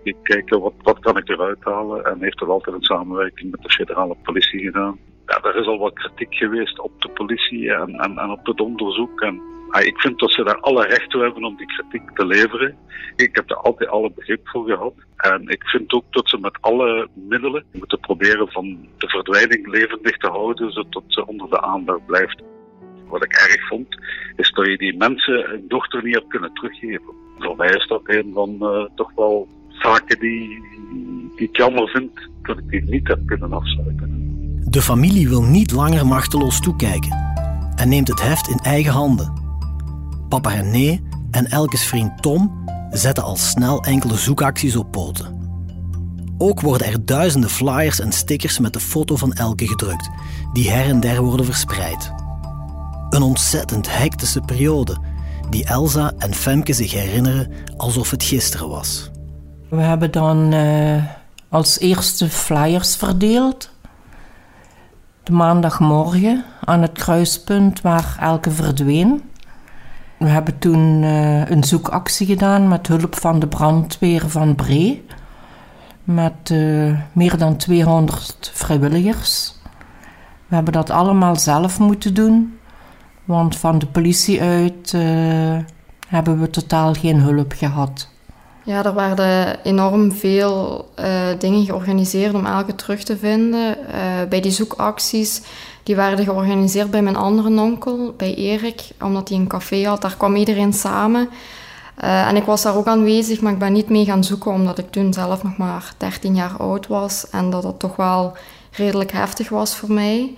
uh, 0.04 0.14
kijken 0.24 0.60
wat, 0.60 0.74
wat 0.82 1.00
kan 1.00 1.18
ik 1.18 1.30
eruit 1.30 1.64
halen 1.64 2.06
en 2.06 2.22
heeft 2.22 2.40
dat 2.40 2.50
altijd 2.50 2.76
in 2.76 2.84
samenwerking 2.84 3.52
met 3.52 3.62
de 3.62 3.70
federale 3.70 4.16
politie 4.24 4.60
gedaan. 4.60 4.98
Ja, 5.26 5.42
er 5.42 5.56
is 5.56 5.68
al 5.68 5.78
wat 5.78 5.94
kritiek 5.94 6.36
geweest 6.36 6.80
op 6.80 7.02
de 7.02 7.10
politie 7.10 7.74
en, 7.74 7.96
en, 7.96 8.18
en 8.18 8.30
op 8.30 8.46
het 8.46 8.62
onderzoek. 8.62 9.22
En 9.22 9.42
Ik 9.72 10.00
vind 10.00 10.20
dat 10.20 10.32
ze 10.32 10.44
daar 10.44 10.60
alle 10.60 10.86
recht 10.86 11.10
toe 11.10 11.22
hebben 11.22 11.44
om 11.44 11.56
die 11.56 11.66
kritiek 11.66 12.16
te 12.16 12.26
leveren. 12.26 12.78
Ik 13.16 13.36
heb 13.36 13.50
er 13.50 13.56
altijd 13.56 13.90
alle 13.90 14.12
begrip 14.16 14.48
voor 14.48 14.66
gehad. 14.66 14.94
En 15.18 15.48
ik 15.48 15.64
vind 15.64 15.94
ook 15.94 16.04
dat 16.10 16.30
ze 16.30 16.38
met 16.38 16.58
alle 16.62 17.08
middelen 17.14 17.64
moeten 17.72 18.00
proberen 18.00 18.52
van 18.52 18.88
de 18.98 19.08
verdwijning 19.08 19.68
levendig 19.68 20.18
te 20.18 20.28
houden, 20.28 20.72
zodat 20.72 21.04
ze 21.08 21.28
onder 21.28 21.50
de 21.50 21.62
aandacht 21.62 22.06
blijft. 22.06 22.42
Wat 23.08 23.24
ik 23.24 23.34
erg 23.34 23.68
vond, 23.68 23.88
is 24.36 24.52
dat 24.52 24.66
je 24.66 24.78
die 24.78 24.98
mensen 24.98 25.54
een 25.54 25.66
dochter 25.68 26.04
niet 26.04 26.16
hebt 26.16 26.28
kunnen 26.28 26.54
teruggeven. 26.54 27.14
Voor 27.40 27.56
mij 27.56 27.70
is 27.70 27.88
dat 27.88 28.02
een 28.04 28.32
van 28.34 28.58
uh, 28.60 28.86
toch 28.96 29.12
wel 29.16 29.48
zaken 29.70 30.20
die, 30.20 30.64
die 31.36 31.48
ik 31.48 31.58
jammer 31.58 31.88
vind 31.88 32.12
dat 32.42 32.58
ik 32.58 32.70
die 32.70 32.84
niet 32.84 33.08
heb 33.08 33.20
kunnen 33.26 33.54
afsluiten. 33.54 34.18
De 34.70 34.82
familie 34.82 35.30
wil 35.30 35.44
niet 35.44 35.72
langer 35.72 36.08
machteloos 36.08 36.62
toekijken 36.62 37.12
en 37.76 37.90
neemt 37.90 38.08
het 38.08 38.22
heft 38.22 38.48
in 38.48 38.58
eigen 38.58 38.92
handen. 38.92 39.37
Papa 40.30 40.50
René 40.50 41.00
en 41.32 41.46
Elkes 41.46 41.84
vriend 41.84 42.22
Tom 42.22 42.66
zetten 42.92 43.24
al 43.24 43.36
snel 43.36 43.84
enkele 43.84 44.18
zoekacties 44.18 44.76
op 44.76 44.92
poten. 44.92 45.36
Ook 46.38 46.62
worden 46.62 46.88
er 46.88 47.06
duizenden 47.06 47.50
flyers 47.50 48.00
en 48.00 48.12
stickers 48.12 48.60
met 48.60 48.74
de 48.74 48.80
foto 48.80 49.16
van 49.16 49.34
Elke 49.34 49.68
gedrukt, 49.68 50.10
die 50.54 50.70
her 50.72 50.86
en 50.86 51.00
der 51.00 51.22
worden 51.22 51.46
verspreid. 51.46 52.12
Een 53.10 53.22
ontzettend 53.22 53.98
hectische 53.98 54.42
periode, 54.42 54.98
die 55.50 55.66
Elsa 55.66 56.12
en 56.18 56.34
Femke 56.34 56.74
zich 56.74 56.92
herinneren 56.92 57.52
alsof 57.78 58.12
het 58.12 58.24
gisteren 58.24 58.70
was. 58.70 59.12
We 59.70 59.82
hebben 59.82 60.12
dan 60.12 60.54
uh, 60.54 61.04
als 61.50 61.80
eerste 61.80 62.30
flyers 62.30 62.96
verdeeld. 62.96 63.70
De 65.24 65.32
maandagmorgen 65.32 66.46
aan 66.64 66.82
het 66.82 66.92
kruispunt 66.92 67.82
waar 67.82 68.18
Elke 68.20 68.52
verdween. 68.52 69.22
We 70.18 70.28
hebben 70.28 70.60
toen 70.60 71.04
uh, 71.04 71.50
een 71.50 71.64
zoekactie 71.64 72.28
gedaan 72.28 72.68
met 72.68 72.88
hulp 72.88 73.16
van 73.16 73.40
de 73.40 73.48
brandweer 73.48 74.30
van 74.30 74.56
Bree. 74.56 75.06
Met 76.04 76.50
uh, 76.52 77.00
meer 77.12 77.38
dan 77.38 77.58
200 77.58 78.52
vrijwilligers. 78.54 79.56
We 80.48 80.56
hebben 80.56 80.74
dat 80.74 80.90
allemaal 80.90 81.36
zelf 81.36 81.80
moeten 81.80 82.14
doen. 82.14 82.60
Want 83.26 83.56
van 83.56 83.80
de 83.80 83.86
politie 83.86 84.42
uit 84.42 84.94
uh, 84.96 85.02
hebben 86.08 86.40
we 86.40 86.50
totaal 86.50 86.94
geen 86.94 87.20
hulp 87.20 87.54
gehad. 87.56 88.10
Ja, 88.64 88.86
er 88.86 88.94
werden 88.94 89.64
enorm 89.64 90.12
veel 90.12 90.86
dingen 91.40 91.66
georganiseerd 91.66 92.34
om 92.34 92.46
elke 92.46 92.76
terug 92.76 93.04
te 93.04 93.18
vinden. 93.18 93.78
bij 94.30 94.42
die 94.42 94.52
zoekacties 94.52 95.42
die 95.88 95.96
werden 95.96 96.26
georganiseerd 96.26 96.92
bij 96.92 97.02
mijn 97.02 97.16
andere 97.16 97.62
onkel, 97.62 98.14
bij 98.18 98.36
Erik, 98.36 98.90
omdat 99.02 99.30
hij 99.30 99.38
een 99.38 99.48
café 99.48 99.84
had. 99.84 100.02
Daar 100.02 100.16
kwam 100.18 100.36
iedereen 100.36 100.74
samen. 100.74 101.30
Uh, 102.04 102.28
en 102.28 102.36
ik 102.36 102.44
was 102.44 102.62
daar 102.62 102.76
ook 102.76 102.88
aanwezig, 102.88 103.42
maar 103.42 103.52
ik 103.52 103.60
ben 103.60 103.74
niet 103.74 103.90
mee 103.90 104.06
gaan 104.06 104.24
zoeken, 104.24 104.52
omdat 104.52 104.78
ik 104.78 104.92
toen 104.92 105.14
zelf 105.14 105.44
nog 105.44 105.58
maar 105.58 105.94
13 105.98 106.36
jaar 106.36 106.58
oud 106.58 106.88
was 106.88 107.30
en 107.30 107.50
dat 107.50 107.64
het 107.64 107.80
toch 107.80 107.96
wel 107.96 108.38
redelijk 108.72 109.12
heftig 109.12 109.50
was 109.50 109.76
voor 109.76 109.92
mij. 109.92 110.36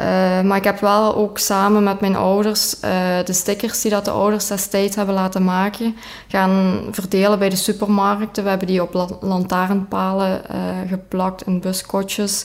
Uh, 0.00 0.06
maar 0.40 0.56
ik 0.56 0.64
heb 0.64 0.80
wel 0.80 1.16
ook 1.16 1.38
samen 1.38 1.82
met 1.82 2.00
mijn 2.00 2.16
ouders 2.16 2.74
uh, 2.74 2.90
de 3.24 3.32
stickers 3.32 3.80
die 3.80 3.90
dat 3.90 4.04
de 4.04 4.10
ouders 4.10 4.46
destijds 4.46 4.96
hebben 4.96 5.14
laten 5.14 5.44
maken, 5.44 5.96
gaan 6.28 6.82
verdelen 6.90 7.38
bij 7.38 7.48
de 7.48 7.56
supermarkten. 7.56 8.42
We 8.42 8.50
hebben 8.50 8.68
die 8.68 8.82
op 8.82 9.18
lantaarnpalen 9.20 10.42
geplakt 10.88 11.46
in 11.46 11.60
buskotjes. 11.60 12.44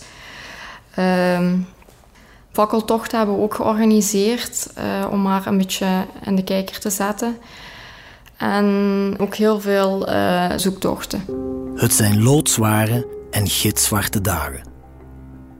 Ehm, 0.96 1.56
fakkeltocht 2.60 3.12
hebben 3.12 3.36
we 3.36 3.42
ook 3.42 3.54
georganiseerd 3.54 4.70
uh, 4.78 5.12
om 5.12 5.22
maar 5.22 5.48
een 5.48 5.58
beetje 5.58 6.06
in 6.26 6.36
de 6.36 6.44
kijker 6.44 6.80
te 6.80 6.90
zetten. 6.90 7.38
En 8.38 9.16
ook 9.18 9.36
heel 9.36 9.60
veel 9.60 10.10
uh, 10.10 10.46
zoektochten. 10.56 11.26
Het 11.76 11.94
zijn 11.94 12.24
loodzware 12.24 13.08
en 13.32 13.48
gitzwarte 13.48 14.22
dagen. 14.22 14.62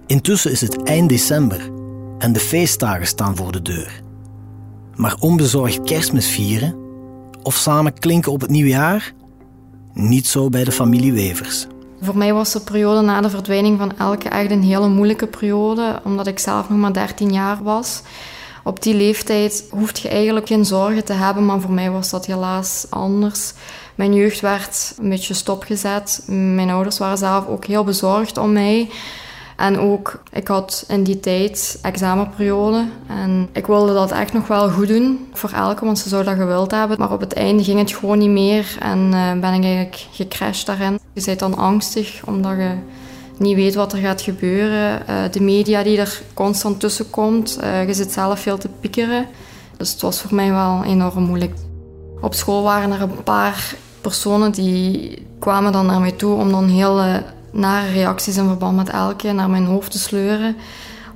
Intussen 0.06 0.52
is 0.52 0.62
het 0.62 0.84
eind 0.84 1.10
december 1.10 1.70
en 2.18 2.34
de 2.34 2.40
feestdagen 2.40 3.08
staan 3.08 3.36
voor 3.36 3.52
de 3.52 3.62
deur. 3.62 4.02
Maar 4.96 5.16
onbezorgd 5.20 5.84
kerstmis 5.84 6.28
vieren 6.28 6.76
of 7.44 7.56
samen 7.56 7.94
klinken 7.94 8.32
op 8.32 8.42
het 8.42 8.50
nieuwe 8.50 8.70
jaar? 8.70 9.14
Niet 9.94 10.28
zo 10.28 10.50
bij 10.50 10.64
de 10.64 10.72
familie 10.72 11.14
Wevers. 11.14 11.68
Voor 12.02 12.18
mij 12.18 12.34
was 12.34 12.52
de 12.52 12.60
periode 12.60 13.02
na 13.02 13.22
de 13.22 13.30
verdwijning 13.30 13.78
van 13.78 13.98
Elke 13.98 14.30
echt 14.30 14.52
een 14.52 14.64
hele 14.64 14.88
moeilijke 14.88 15.28
periode, 15.28 16.00
omdat 16.04 16.28
ik 16.28 16.40
zelf 16.40 16.70
nog 16.70 16.78
maar 16.78 16.94
13 16.94 17.32
jaar 17.32 17.64
was. 17.64 18.02
Op 18.64 18.82
die 18.82 18.96
leeftijd 18.96 19.66
hoefde 19.70 20.02
je 20.02 20.10
eigenlijk 20.10 20.48
geen 20.48 20.66
zorgen 20.66 21.06
te 21.06 21.14
hebben, 21.14 21.46
maar 21.46 21.60
voor 21.60 21.72
mij 21.72 21.92
was 21.92 22.10
dat 22.10 22.26
helaas 22.26 22.86
anders. 22.90 23.54
Mijn 23.96 24.14
jeugd 24.14 24.40
werd 24.40 24.94
een 24.98 25.10
beetje 25.10 25.34
stopgezet. 25.34 26.24
Mijn 26.28 26.70
ouders 26.70 26.98
waren 26.98 27.18
zelf 27.18 27.48
ook 27.48 27.66
heel 27.66 27.84
bezorgd 27.84 28.38
om 28.38 28.52
mij. 28.52 28.90
En 29.60 29.80
ook, 29.80 30.22
ik 30.32 30.48
had 30.48 30.86
in 30.88 31.04
die 31.04 31.20
tijd 31.20 31.80
examenperiode. 31.82 32.86
En 33.08 33.50
ik 33.52 33.68
wilde 33.68 33.94
dat 33.94 34.12
echt 34.12 34.34
nog 34.34 34.48
wel 34.48 34.70
goed 34.70 34.88
doen 34.88 35.28
voor 35.34 35.50
elke, 35.50 35.86
want 35.86 36.00
ze 36.00 36.10
zou 36.10 36.24
dat 36.24 36.36
gewild 36.36 36.72
hebben. 36.72 36.98
Maar 37.00 37.12
op 37.12 37.20
het 37.20 37.34
einde 37.34 37.64
ging 37.64 37.80
het 37.80 37.92
gewoon 37.92 38.18
niet 38.18 38.30
meer 38.30 38.78
en 38.80 39.00
uh, 39.14 39.32
ben 39.32 39.54
ik 39.54 39.64
eigenlijk 39.64 40.06
gecrashed 40.12 40.66
daarin. 40.66 41.00
Je 41.14 41.22
bent 41.26 41.40
dan 41.40 41.58
angstig, 41.58 42.22
omdat 42.26 42.52
je 42.52 42.72
niet 43.38 43.56
weet 43.56 43.76
wat 43.76 43.94
er 43.94 44.00
gaat 44.00 44.22
gebeuren. 44.22 45.02
Uh, 45.10 45.16
de 45.32 45.42
media 45.42 45.84
die 45.84 45.98
er 45.98 46.22
constant 46.34 46.80
tussen 46.80 47.10
komt. 47.10 47.60
Uh, 47.64 47.88
je 47.88 47.94
zit 47.94 48.12
zelf 48.12 48.40
veel 48.40 48.58
te 48.58 48.70
piekeren. 48.80 49.26
Dus 49.78 49.92
het 49.92 50.02
was 50.02 50.22
voor 50.22 50.36
mij 50.36 50.52
wel 50.52 50.84
enorm 50.84 51.24
moeilijk. 51.24 51.54
Op 52.22 52.34
school 52.34 52.64
waren 52.64 52.92
er 52.92 53.02
een 53.02 53.24
paar 53.24 53.76
personen 54.02 54.52
die 54.52 55.26
kwamen 55.40 55.72
dan 55.72 55.86
naar 55.86 56.00
mij 56.00 56.12
toe 56.12 56.36
om 56.36 56.52
dan 56.52 56.68
heel 56.68 57.02
nare 57.52 57.92
reacties 57.92 58.38
in 58.38 58.48
verband 58.48 58.76
met 58.76 58.90
Elke 58.90 59.32
naar 59.32 59.50
mijn 59.50 59.66
hoofd 59.66 59.92
te 59.92 60.00
sleuren. 60.00 60.56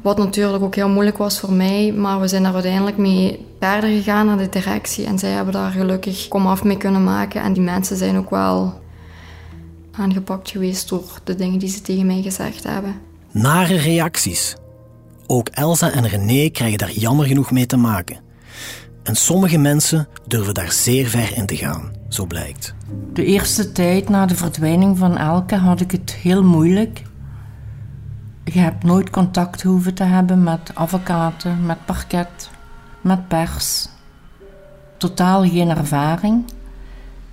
Wat 0.01 0.17
natuurlijk 0.17 0.63
ook 0.63 0.75
heel 0.75 0.89
moeilijk 0.89 1.17
was 1.17 1.39
voor 1.39 1.53
mij, 1.53 1.91
maar 1.91 2.19
we 2.19 2.27
zijn 2.27 2.43
daar 2.43 2.53
uiteindelijk 2.53 2.97
mee 2.97 3.45
verder 3.59 3.89
gegaan 3.89 4.25
naar 4.25 4.37
de 4.37 4.49
directie 4.49 5.05
en 5.05 5.19
zij 5.19 5.29
hebben 5.29 5.53
daar 5.53 5.71
gelukkig 5.71 6.27
komaf 6.27 6.63
mee 6.63 6.77
kunnen 6.77 7.03
maken. 7.03 7.41
En 7.41 7.53
die 7.53 7.63
mensen 7.63 7.97
zijn 7.97 8.17
ook 8.17 8.29
wel 8.29 8.81
aangepakt 9.91 10.49
geweest 10.49 10.89
door 10.89 11.03
de 11.23 11.35
dingen 11.35 11.59
die 11.59 11.69
ze 11.69 11.81
tegen 11.81 12.05
mij 12.05 12.21
gezegd 12.21 12.63
hebben. 12.63 12.95
Nare 13.31 13.75
reacties. 13.75 14.55
Ook 15.27 15.47
Elsa 15.49 15.91
en 15.91 16.07
René 16.07 16.49
krijgen 16.49 16.77
daar 16.77 16.91
jammer 16.91 17.25
genoeg 17.25 17.51
mee 17.51 17.65
te 17.65 17.77
maken. 17.77 18.17
En 19.03 19.15
sommige 19.15 19.57
mensen 19.57 20.07
durven 20.27 20.53
daar 20.53 20.71
zeer 20.71 21.07
ver 21.07 21.37
in 21.37 21.45
te 21.45 21.55
gaan, 21.55 21.91
zo 22.09 22.25
blijkt. 22.25 22.75
De 23.13 23.25
eerste 23.25 23.71
tijd 23.71 24.09
na 24.09 24.25
de 24.25 24.35
verdwijning 24.35 24.97
van 24.97 25.17
Elke 25.17 25.55
had 25.55 25.79
ik 25.81 25.91
het 25.91 26.13
heel 26.13 26.43
moeilijk. 26.43 27.03
Je 28.43 28.59
hebt 28.59 28.83
nooit 28.83 29.09
contact 29.09 29.63
hoeven 29.63 29.93
te 29.93 30.03
hebben 30.03 30.43
met 30.43 30.71
advocaten, 30.73 31.65
met 31.65 31.85
parket, 31.85 32.49
met 33.01 33.27
pers. 33.27 33.87
Totaal 34.97 35.43
geen 35.43 35.69
ervaring. 35.69 36.45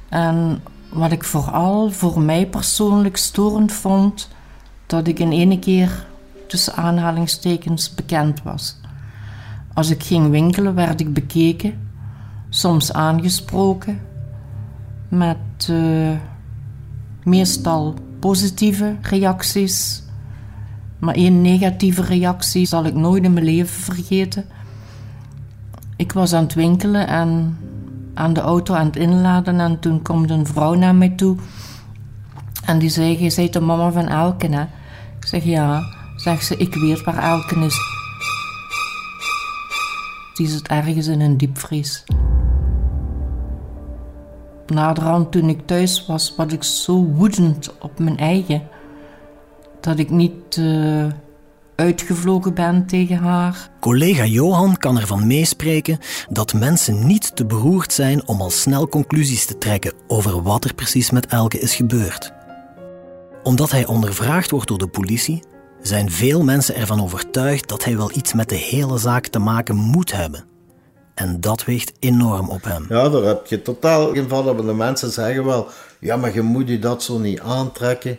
En 0.09 0.63
wat 0.89 1.13
ik 1.13 1.25
vooral 1.25 1.91
voor 1.91 2.21
mij 2.21 2.47
persoonlijk 2.47 3.17
storend 3.17 3.73
vond, 3.73 4.29
dat 4.87 5.07
ik 5.07 5.19
in 5.19 5.33
ene 5.33 5.59
keer 5.59 6.07
tussen 6.47 6.75
aanhalingstekens 6.75 7.95
bekend 7.95 8.43
was. 8.43 8.80
Als 9.75 9.91
ik 9.91 10.03
ging 10.03 10.31
winkelen 10.31 10.75
werd 10.75 11.01
ik 11.01 11.13
bekeken, 11.13 11.89
soms 12.49 12.93
aangesproken, 12.93 14.01
met 15.09 15.69
uh, 15.71 16.11
meestal 17.25 17.95
positieve 18.19 18.97
reacties. 19.01 20.03
Maar 20.99 21.15
één 21.15 21.43
negatieve 21.43 22.03
reactie 22.03 22.67
zal 22.67 22.85
ik 22.85 22.95
nooit 22.95 23.25
in 23.25 23.33
mijn 23.33 23.45
leven 23.45 23.83
vergeten. 23.83 24.45
Ik 25.97 26.13
was 26.13 26.33
aan 26.33 26.43
het 26.43 26.55
winkelen 26.55 27.07
en 27.07 27.59
aan 28.15 28.33
de 28.33 28.41
auto 28.41 28.75
aan 28.75 28.87
het 28.87 28.97
inladen 28.97 29.61
en 29.61 29.79
toen 29.79 30.03
komt 30.03 30.31
een 30.31 30.47
vrouw 30.47 30.75
naar 30.75 30.95
mij 30.95 31.09
toe 31.09 31.37
en 32.71 32.79
die 32.79 32.89
zei, 32.89 33.23
je 33.23 33.31
zei 33.31 33.51
de 33.51 33.61
mama 33.61 33.91
van 33.91 34.09
Elken 34.09 34.53
hè? 34.53 34.63
Ik 35.19 35.27
zeg 35.27 35.45
ja, 35.45 35.83
zegt 36.17 36.45
ze, 36.45 36.57
ik 36.57 36.75
weet 36.75 37.05
waar 37.05 37.19
Elken 37.19 37.63
is. 37.63 38.00
Die 40.41 40.49
zit 40.49 40.69
ergens 40.69 41.07
in 41.07 41.21
een 41.21 41.37
diepvries. 41.37 42.05
Naderhand 44.67 45.33
toen 45.33 45.49
ik 45.49 45.67
thuis 45.67 46.07
was, 46.07 46.35
was 46.37 46.53
ik 46.53 46.63
zo 46.63 47.05
woedend 47.05 47.79
op 47.79 47.99
mijn 47.99 48.17
eigen 48.17 48.63
dat 49.81 49.99
ik 49.99 50.11
niet 50.11 50.57
uh, 50.57 51.07
uitgevlogen 51.75 52.55
ben 52.55 52.87
tegen 52.87 53.17
haar. 53.17 53.71
Collega 53.81 54.25
Johan 54.25 54.77
kan 54.77 55.01
ervan 55.01 55.27
meespreken 55.27 55.99
dat 56.29 56.55
mensen 56.55 57.07
niet 57.07 57.37
te 57.37 57.47
beroerd 57.47 57.93
zijn 57.93 58.27
om 58.29 58.41
al 58.41 58.51
snel 58.51 58.89
conclusies 58.89 59.47
te 59.47 59.59
trekken 59.59 59.93
over 60.07 60.43
wat 60.43 60.65
er 60.65 60.75
precies 60.75 61.11
met 61.11 61.27
Elke 61.27 61.61
is 61.61 61.75
gebeurd. 61.75 62.33
Omdat 63.43 63.71
hij 63.71 63.87
ondervraagd 63.87 64.51
wordt 64.51 64.69
door 64.69 64.79
de 64.79 64.89
politie, 64.89 65.43
zijn 65.83 66.11
veel 66.11 66.43
mensen 66.43 66.75
ervan 66.75 67.03
overtuigd 67.03 67.69
dat 67.69 67.85
hij 67.85 67.97
wel 67.97 68.11
iets 68.15 68.33
met 68.33 68.49
de 68.49 68.55
hele 68.55 68.99
zaak 68.99 69.27
te 69.27 69.39
maken 69.39 69.77
moet 69.77 70.13
hebben. 70.13 70.45
En 71.15 71.41
dat 71.41 71.65
weegt 71.65 71.93
enorm 71.99 72.49
op 72.49 72.65
hem. 72.65 72.87
Ja, 72.89 73.09
daar 73.09 73.23
heb 73.23 73.47
je 73.47 73.63
totaal 73.63 74.13
geen 74.13 74.29
van. 74.29 74.57
De 74.57 74.63
mensen 74.63 75.11
zeggen 75.11 75.45
wel, 75.45 75.69
ja, 76.01 76.17
maar 76.17 76.35
je 76.35 76.43
moet 76.43 76.69
je 76.69 76.79
dat 76.79 77.03
zo 77.03 77.19
niet 77.19 77.41
aantrekken. 77.41 78.19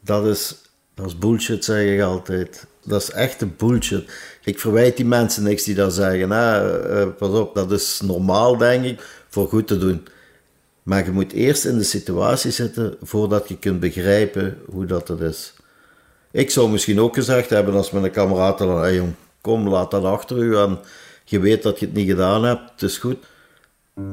Dat 0.00 0.26
is, 0.26 0.56
dat 0.94 1.06
is 1.06 1.18
bullshit, 1.18 1.64
zeg 1.64 1.94
ik 1.94 2.00
altijd. 2.00 2.66
Dat 2.84 3.02
is 3.02 3.10
echte 3.10 3.46
bullshit. 3.46 4.10
Ik 4.44 4.58
verwijt 4.58 4.96
die 4.96 5.06
mensen 5.06 5.42
niks 5.42 5.64
die 5.64 5.74
dat 5.74 5.94
zeggen. 5.94 6.30
Hè. 6.30 7.02
Uh, 7.02 7.12
pas 7.18 7.38
op, 7.38 7.54
dat 7.54 7.72
is 7.72 8.00
normaal, 8.04 8.56
denk 8.56 8.84
ik, 8.84 9.24
voor 9.28 9.48
goed 9.48 9.66
te 9.66 9.78
doen. 9.78 10.06
Maar 10.82 11.04
je 11.04 11.10
moet 11.10 11.32
eerst 11.32 11.64
in 11.64 11.78
de 11.78 11.84
situatie 11.84 12.50
zitten 12.50 12.96
voordat 13.02 13.48
je 13.48 13.58
kunt 13.58 13.80
begrijpen 13.80 14.58
hoe 14.70 14.86
dat 14.86 15.08
het 15.08 15.20
is. 15.20 15.54
Ik 16.32 16.50
zou 16.50 16.70
misschien 16.70 17.00
ook 17.00 17.14
gezegd 17.14 17.50
hebben 17.50 17.74
als 17.74 17.90
mijn 17.90 18.10
kameraad 18.10 18.58
dan, 18.58 18.78
hey 18.78 18.94
jong, 18.94 19.14
kom, 19.40 19.68
laat 19.68 19.90
dat 19.90 20.04
achter 20.04 20.36
u 20.36 20.56
en 20.56 20.78
je 21.24 21.40
weet 21.40 21.62
dat 21.62 21.78
je 21.78 21.86
het 21.86 21.94
niet 21.94 22.08
gedaan 22.08 22.44
hebt, 22.44 22.70
het 22.70 22.82
is 22.82 22.98
goed. 22.98 23.16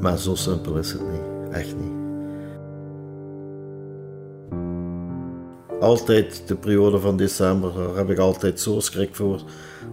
Maar 0.01 0.17
zo 0.17 0.35
simpel 0.35 0.77
is 0.77 0.91
het 0.91 1.01
niet, 1.01 1.51
echt 1.51 1.75
niet. 1.75 1.95
Altijd 5.79 6.43
de 6.47 6.55
periode 6.55 6.99
van 6.99 7.17
december, 7.17 7.73
daar 7.73 7.95
heb 7.95 8.09
ik 8.09 8.17
altijd 8.17 8.59
zo 8.59 8.79
schrik 8.79 9.15
voor. 9.15 9.41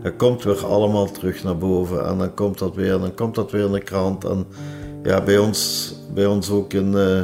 Dat 0.03 0.17
komt 0.17 0.43
weer 0.43 0.67
allemaal 0.67 1.11
terug 1.11 1.43
naar 1.43 1.59
boven 1.59 2.07
en 2.07 2.19
dan 2.19 2.35
komt 2.35 2.59
dat 2.59 2.75
weer, 2.75 2.99
dan 2.99 3.15
komt 3.15 3.35
dat 3.35 3.51
weer 3.51 3.65
in 3.65 3.73
de 3.73 3.81
krant. 3.81 4.25
En 4.25 4.47
ja, 5.03 5.23
bij 5.23 5.39
ons, 5.39 5.93
bij 6.15 6.27
ons 6.27 6.51
ook 6.51 6.73
in, 6.73 6.93
uh, 6.93 7.23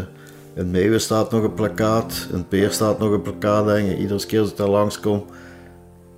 in 0.61 0.71
Meeuwen 0.71 1.01
staat 1.01 1.31
nog 1.31 1.43
een 1.43 1.55
plakkaat, 1.55 2.29
in 2.33 2.49
Peer 2.49 2.71
staat 2.71 2.99
nog 2.99 3.11
een 3.11 3.23
plakkaat, 3.23 3.67
je. 3.67 3.97
Iedere 3.97 4.27
keer 4.27 4.41
als 4.41 4.51
ik 4.51 4.57
daar 4.57 4.69
langskomt, 4.69 5.31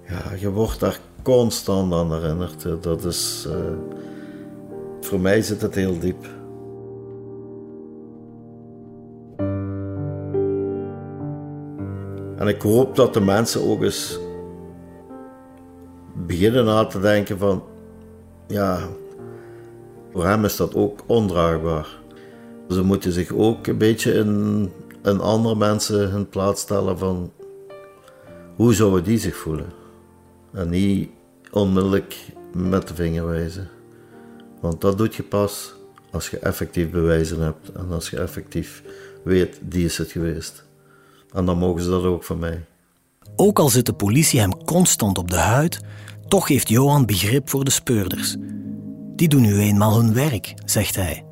ja, 0.09 0.22
je 0.38 0.50
wordt 0.50 0.81
daar 0.81 1.00
constant 1.22 1.92
aan 1.92 2.12
herinnerd. 2.12 2.66
Dat 2.83 3.05
is, 3.05 3.46
uh, 3.48 3.55
voor 5.00 5.20
mij 5.20 5.42
zit 5.42 5.62
het 5.62 5.74
heel 5.74 5.98
diep. 5.98 6.26
En 12.37 12.48
ik 12.48 12.62
hoop 12.62 12.96
dat 12.96 13.14
de 13.14 13.20
mensen 13.20 13.68
ook 13.68 13.83
eens 13.83 14.18
beginnen 16.14 16.64
na 16.64 16.87
te 16.87 17.00
denken 17.00 17.38
van, 17.38 17.62
ja, 18.46 18.78
voor 20.12 20.26
hem 20.26 20.44
is 20.44 20.57
dat 20.57 20.74
ook 20.74 21.00
ondraagbaar. 21.07 22.01
Ze 22.72 22.82
moeten 22.82 23.12
zich 23.12 23.32
ook 23.32 23.66
een 23.66 23.78
beetje 23.78 24.12
in, 24.12 24.70
andere 25.20 25.56
mensen 25.56 26.11
hun 26.11 26.28
plaats 26.28 26.61
stellen 26.61 26.98
van, 26.98 27.32
hoe 28.56 28.74
zouden 28.74 29.04
die 29.04 29.18
zich 29.18 29.37
voelen? 29.37 29.72
En 30.52 30.68
niet 30.68 31.11
onmiddellijk 31.50 32.16
met 32.54 32.88
de 32.88 32.94
vinger 32.94 33.26
wijzen. 33.26 33.68
Want 34.61 34.80
dat 34.80 34.98
doet 34.98 35.14
je 35.14 35.22
pas 35.22 35.74
als 36.11 36.30
je 36.30 36.38
effectief 36.38 36.90
bewijzen 36.90 37.40
hebt 37.40 37.72
en 37.72 37.90
als 37.90 38.11
je 38.11 38.18
effectief 38.18 38.82
weet, 39.24 39.58
die 39.61 39.85
is 39.85 39.98
het 39.98 40.11
geweest. 40.11 40.64
En 41.32 41.44
dan 41.44 41.58
mogen 41.58 41.82
ze 41.82 41.90
dat 41.90 42.04
ook 42.04 42.24
van 42.24 42.38
mij. 42.38 42.64
Ook 43.37 43.58
al 43.58 43.68
zit 43.68 43.87
de 43.87 43.92
politie 43.92 44.40
hem 44.40 44.64
constant 44.64 45.18
op 45.18 45.30
de 45.30 45.37
huid, 45.37 45.80
toch 46.28 46.48
heeft 46.48 46.68
Johan 46.68 47.06
begrip 47.06 47.48
voor 47.48 47.64
de 47.64 47.70
speurders. 47.70 48.37
Die 49.16 49.28
doen 49.28 49.42
nu 49.42 49.58
eenmaal 49.58 49.96
hun 49.96 50.14
werk, 50.14 50.54
zegt 50.64 50.96
hij. 50.96 51.24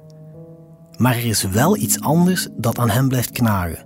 Maar 1.00 1.16
er 1.16 1.24
is 1.24 1.42
wel 1.42 1.76
iets 1.76 2.00
anders 2.00 2.48
dat 2.56 2.78
aan 2.78 2.90
hem 2.90 3.08
blijft 3.08 3.30
knagen. 3.30 3.84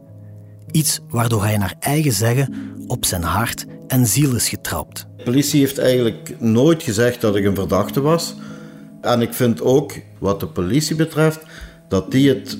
Iets 0.71 1.01
waardoor 1.09 1.43
hij 1.43 1.57
naar 1.57 1.75
eigen 1.81 2.13
zeggen 2.13 2.55
op 2.87 3.05
zijn 3.05 3.23
hart 3.23 3.67
en 3.87 4.07
ziel 4.07 4.35
is 4.35 4.49
getrapt. 4.49 5.07
De 5.17 5.23
politie 5.23 5.61
heeft 5.61 5.79
eigenlijk 5.79 6.37
nooit 6.39 6.83
gezegd 6.83 7.21
dat 7.21 7.37
ik 7.37 7.45
een 7.45 7.55
verdachte 7.55 8.01
was. 8.01 8.35
En 9.01 9.21
ik 9.21 9.35
vind 9.35 9.63
ook, 9.63 9.93
wat 10.19 10.41
de 10.41 10.47
politie 10.47 10.97
betreft, 10.97 11.41
dat 11.89 12.11
die 12.11 12.29
het 12.29 12.59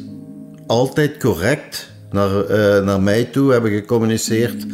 altijd 0.67 1.19
correct 1.19 1.91
naar, 2.11 2.51
uh, 2.51 2.85
naar 2.85 3.03
mij 3.03 3.25
toe 3.25 3.53
hebben 3.53 3.71
gecommuniceerd. 3.71 4.67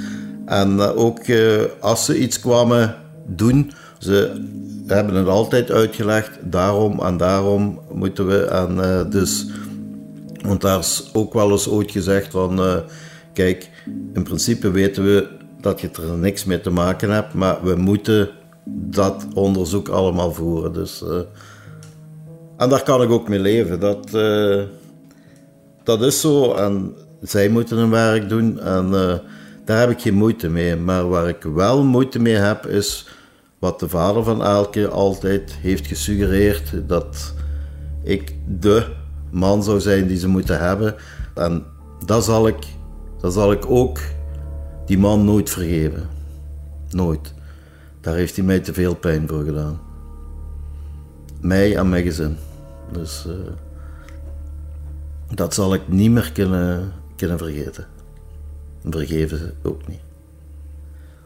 En 0.46 0.76
uh, 0.76 0.96
ook 0.96 1.26
uh, 1.26 1.62
als 1.80 2.04
ze 2.04 2.18
iets 2.18 2.40
kwamen 2.40 2.96
doen, 3.26 3.72
ze 3.98 4.42
hebben 4.86 5.14
het 5.14 5.28
altijd 5.28 5.70
uitgelegd. 5.70 6.30
Daarom 6.42 7.00
en 7.00 7.16
daarom 7.16 7.80
moeten 7.92 8.26
we. 8.26 8.44
En 8.44 9.10
dus, 9.10 9.46
want 10.42 10.60
daar 10.60 10.78
is 10.78 11.10
ook 11.12 11.32
wel 11.32 11.50
eens 11.50 11.68
ooit 11.68 11.90
gezegd 11.90 12.30
van, 12.30 12.82
kijk, 13.32 13.70
in 14.12 14.22
principe 14.22 14.70
weten 14.70 15.04
we 15.04 15.28
dat 15.60 15.80
je 15.80 15.90
er 15.90 16.18
niks 16.18 16.44
mee 16.44 16.60
te 16.60 16.70
maken 16.70 17.10
hebt, 17.10 17.34
maar 17.34 17.64
we 17.64 17.74
moeten 17.74 18.30
dat 18.66 19.26
onderzoek 19.34 19.88
allemaal 19.88 20.32
voeren. 20.32 20.72
Dus, 20.72 21.04
en 22.56 22.68
daar 22.68 22.82
kan 22.82 23.02
ik 23.02 23.10
ook 23.10 23.28
mee 23.28 23.38
leven. 23.38 23.80
Dat, 23.80 24.10
dat 25.82 26.02
is 26.02 26.20
zo. 26.20 26.54
En 26.54 26.94
zij 27.22 27.48
moeten 27.48 27.76
hun 27.76 27.90
werk 27.90 28.28
doen 28.28 28.60
en 28.60 28.90
daar 29.64 29.80
heb 29.80 29.90
ik 29.90 30.00
geen 30.00 30.14
moeite 30.14 30.48
mee. 30.48 30.76
Maar 30.76 31.08
waar 31.08 31.28
ik 31.28 31.42
wel 31.42 31.84
moeite 31.84 32.18
mee 32.18 32.34
heb, 32.34 32.66
is 32.66 33.08
wat 33.58 33.80
de 33.80 33.88
vader 33.88 34.24
van 34.24 34.44
Elke 34.44 34.88
altijd 34.88 35.52
heeft 35.60 35.86
gesuggereerd: 35.86 36.72
dat 36.88 37.34
ik 38.02 38.34
de 38.60 38.86
man 39.30 39.62
zou 39.62 39.80
zijn 39.80 40.06
die 40.06 40.18
ze 40.18 40.28
moeten 40.28 40.58
hebben. 40.58 40.94
En 41.34 41.64
dat 42.04 42.24
zal 42.24 42.46
ik, 42.46 42.66
dat 43.20 43.32
zal 43.32 43.52
ik 43.52 43.70
ook 43.70 43.98
die 44.86 44.98
man 44.98 45.24
nooit 45.24 45.50
vergeven. 45.50 46.08
Nooit. 46.90 47.34
Daar 48.00 48.14
heeft 48.14 48.36
hij 48.36 48.44
mij 48.44 48.60
te 48.60 48.72
veel 48.72 48.94
pijn 48.94 49.28
voor 49.28 49.44
gedaan. 49.44 49.80
Mij 51.40 51.76
en 51.76 51.88
mijn 51.88 52.04
gezin. 52.04 52.36
Dus 52.92 53.24
uh, 53.28 53.34
dat 55.34 55.54
zal 55.54 55.74
ik 55.74 55.88
niet 55.88 56.10
meer 56.10 56.32
kunnen 56.32 56.92
kunnen 57.16 57.38
vergeten. 57.38 57.86
vergeven 58.84 59.38
ze 59.38 59.52
ook 59.62 59.86
niet. 59.88 60.00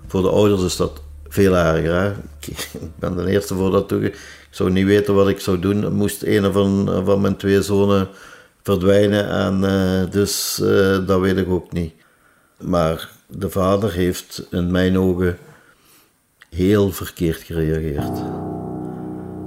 Voor 0.07 0.23
de 0.23 0.29
ouders 0.29 0.63
is 0.63 0.77
dat 0.77 1.03
veel 1.29 1.57
erger. 1.57 2.17
Ik 2.81 2.99
ben 2.99 3.17
de 3.17 3.27
eerste 3.27 3.55
voor 3.55 3.71
dat 3.71 3.89
toe. 3.89 4.13
Zou 4.55 4.71
niet 4.71 4.87
weten 4.87 5.15
wat 5.15 5.29
ik 5.29 5.41
zou 5.41 5.59
doen. 5.59 5.95
Moest 5.95 6.23
een 6.23 6.53
van, 6.53 7.03
van 7.05 7.21
mijn 7.21 7.37
twee 7.37 7.63
zonen 7.63 8.09
verdwijnen. 8.63 9.29
En 9.29 9.63
uh, 9.63 10.11
dus 10.11 10.61
uh, 10.63 11.07
dat 11.07 11.21
weet 11.21 11.37
ik 11.37 11.49
ook 11.49 11.73
niet. 11.73 11.93
Maar 12.61 13.11
de 13.27 13.51
vader 13.51 13.93
heeft 13.93 14.47
in 14.51 14.71
mijn 14.71 14.99
ogen 14.99 15.39
heel 16.51 16.91
verkeerd 16.91 17.43
gereageerd. 17.43 18.19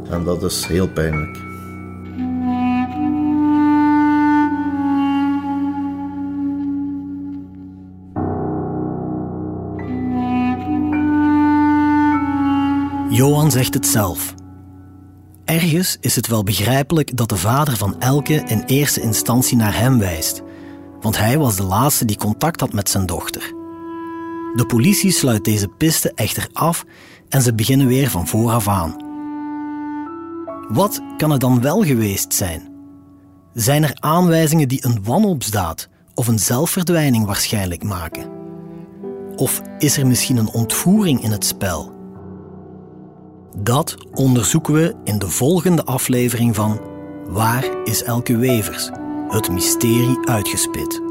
En 0.09 0.23
dat 0.23 0.43
is 0.43 0.65
heel 0.65 0.87
pijnlijk. 0.87 1.37
Johan 13.09 13.51
zegt 13.51 13.73
het 13.73 13.85
zelf. 13.85 14.35
Ergens 15.47 15.97
is 15.99 16.15
het 16.15 16.27
wel 16.27 16.43
begrijpelijk 16.43 17.17
dat 17.17 17.29
de 17.29 17.38
vader 17.38 17.77
van 17.77 17.99
Elke 17.99 18.33
in 18.33 18.63
eerste 18.65 19.01
instantie 19.01 19.57
naar 19.57 19.77
hem 19.77 19.99
wijst, 19.99 20.41
want 21.01 21.17
hij 21.17 21.38
was 21.38 21.55
de 21.55 21.63
laatste 21.63 22.05
die 22.05 22.17
contact 22.17 22.60
had 22.60 22.73
met 22.73 22.89
zijn 22.89 23.05
dochter. 23.05 23.41
De 24.55 24.63
politie 24.67 25.12
sluit 25.12 25.43
deze 25.43 25.67
piste 25.67 26.12
echter 26.15 26.47
af 26.53 26.86
en 27.29 27.41
ze 27.41 27.53
beginnen 27.53 27.88
weer 27.88 28.10
van 28.10 28.27
vooraf 28.27 28.67
aan. 28.67 28.95
Wat 30.69 31.01
kan 31.17 31.31
er 31.31 31.39
dan 31.39 31.62
wel 31.62 31.83
geweest 31.83 32.33
zijn? 32.33 32.69
Zijn 33.53 33.83
er 33.83 33.97
aanwijzingen 33.99 34.67
die 34.67 34.86
een 34.86 35.03
wanhoopsdaad 35.03 35.89
of 36.13 36.27
een 36.27 36.39
zelfverdwijning 36.39 37.25
waarschijnlijk 37.25 37.83
maken? 37.83 38.29
Of 39.36 39.62
is 39.77 39.97
er 39.97 40.07
misschien 40.07 40.38
een 40.38 40.51
ontvoering 40.51 41.23
in 41.23 41.31
het 41.31 41.45
spel? 41.45 41.96
Dat 43.55 43.95
onderzoeken 44.13 44.73
we 44.73 44.95
in 45.03 45.19
de 45.19 45.29
volgende 45.29 45.83
aflevering 45.83 46.55
van 46.55 46.79
Waar 47.27 47.65
is 47.83 48.03
Elke 48.03 48.38
Wevers? 48.38 48.89
Het 49.27 49.51
mysterie 49.51 50.17
uitgespit. 50.25 51.01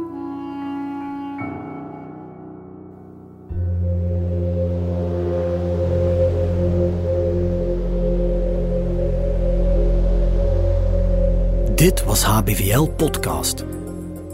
Dit 11.75 12.05
was 12.05 12.23
HBVL 12.23 12.83
Podcast. 12.83 13.65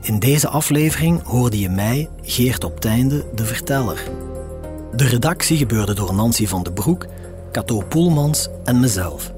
In 0.00 0.18
deze 0.18 0.48
aflevering 0.48 1.22
hoorde 1.22 1.60
je 1.60 1.68
mij, 1.68 2.08
Geert 2.22 2.64
op 2.64 2.80
Teinde, 2.80 3.24
de 3.34 3.44
verteller. 3.44 4.23
De 4.96 5.04
redactie 5.04 5.56
gebeurde 5.56 5.94
door 5.94 6.14
Nancy 6.14 6.46
van 6.46 6.62
de 6.62 6.72
Broek, 6.72 7.06
Cato 7.52 7.80
Poelmans 7.88 8.48
en 8.64 8.80
mezelf. 8.80 9.32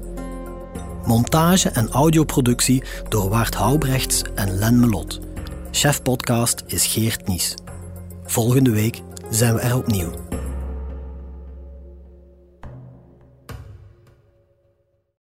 Montage 1.05 1.69
en 1.69 1.89
audioproductie 1.89 2.83
door 3.09 3.29
Waard 3.29 3.55
Houbrechts 3.55 4.21
en 4.35 4.57
Len 4.57 4.79
Melot. 4.79 5.19
Chef 5.71 6.01
podcast 6.01 6.63
is 6.67 6.85
Geert 6.85 7.27
Nies. 7.27 7.53
Volgende 8.25 8.71
week 8.71 9.01
zijn 9.29 9.53
we 9.53 9.59
er 9.59 9.77
opnieuw. 9.77 10.26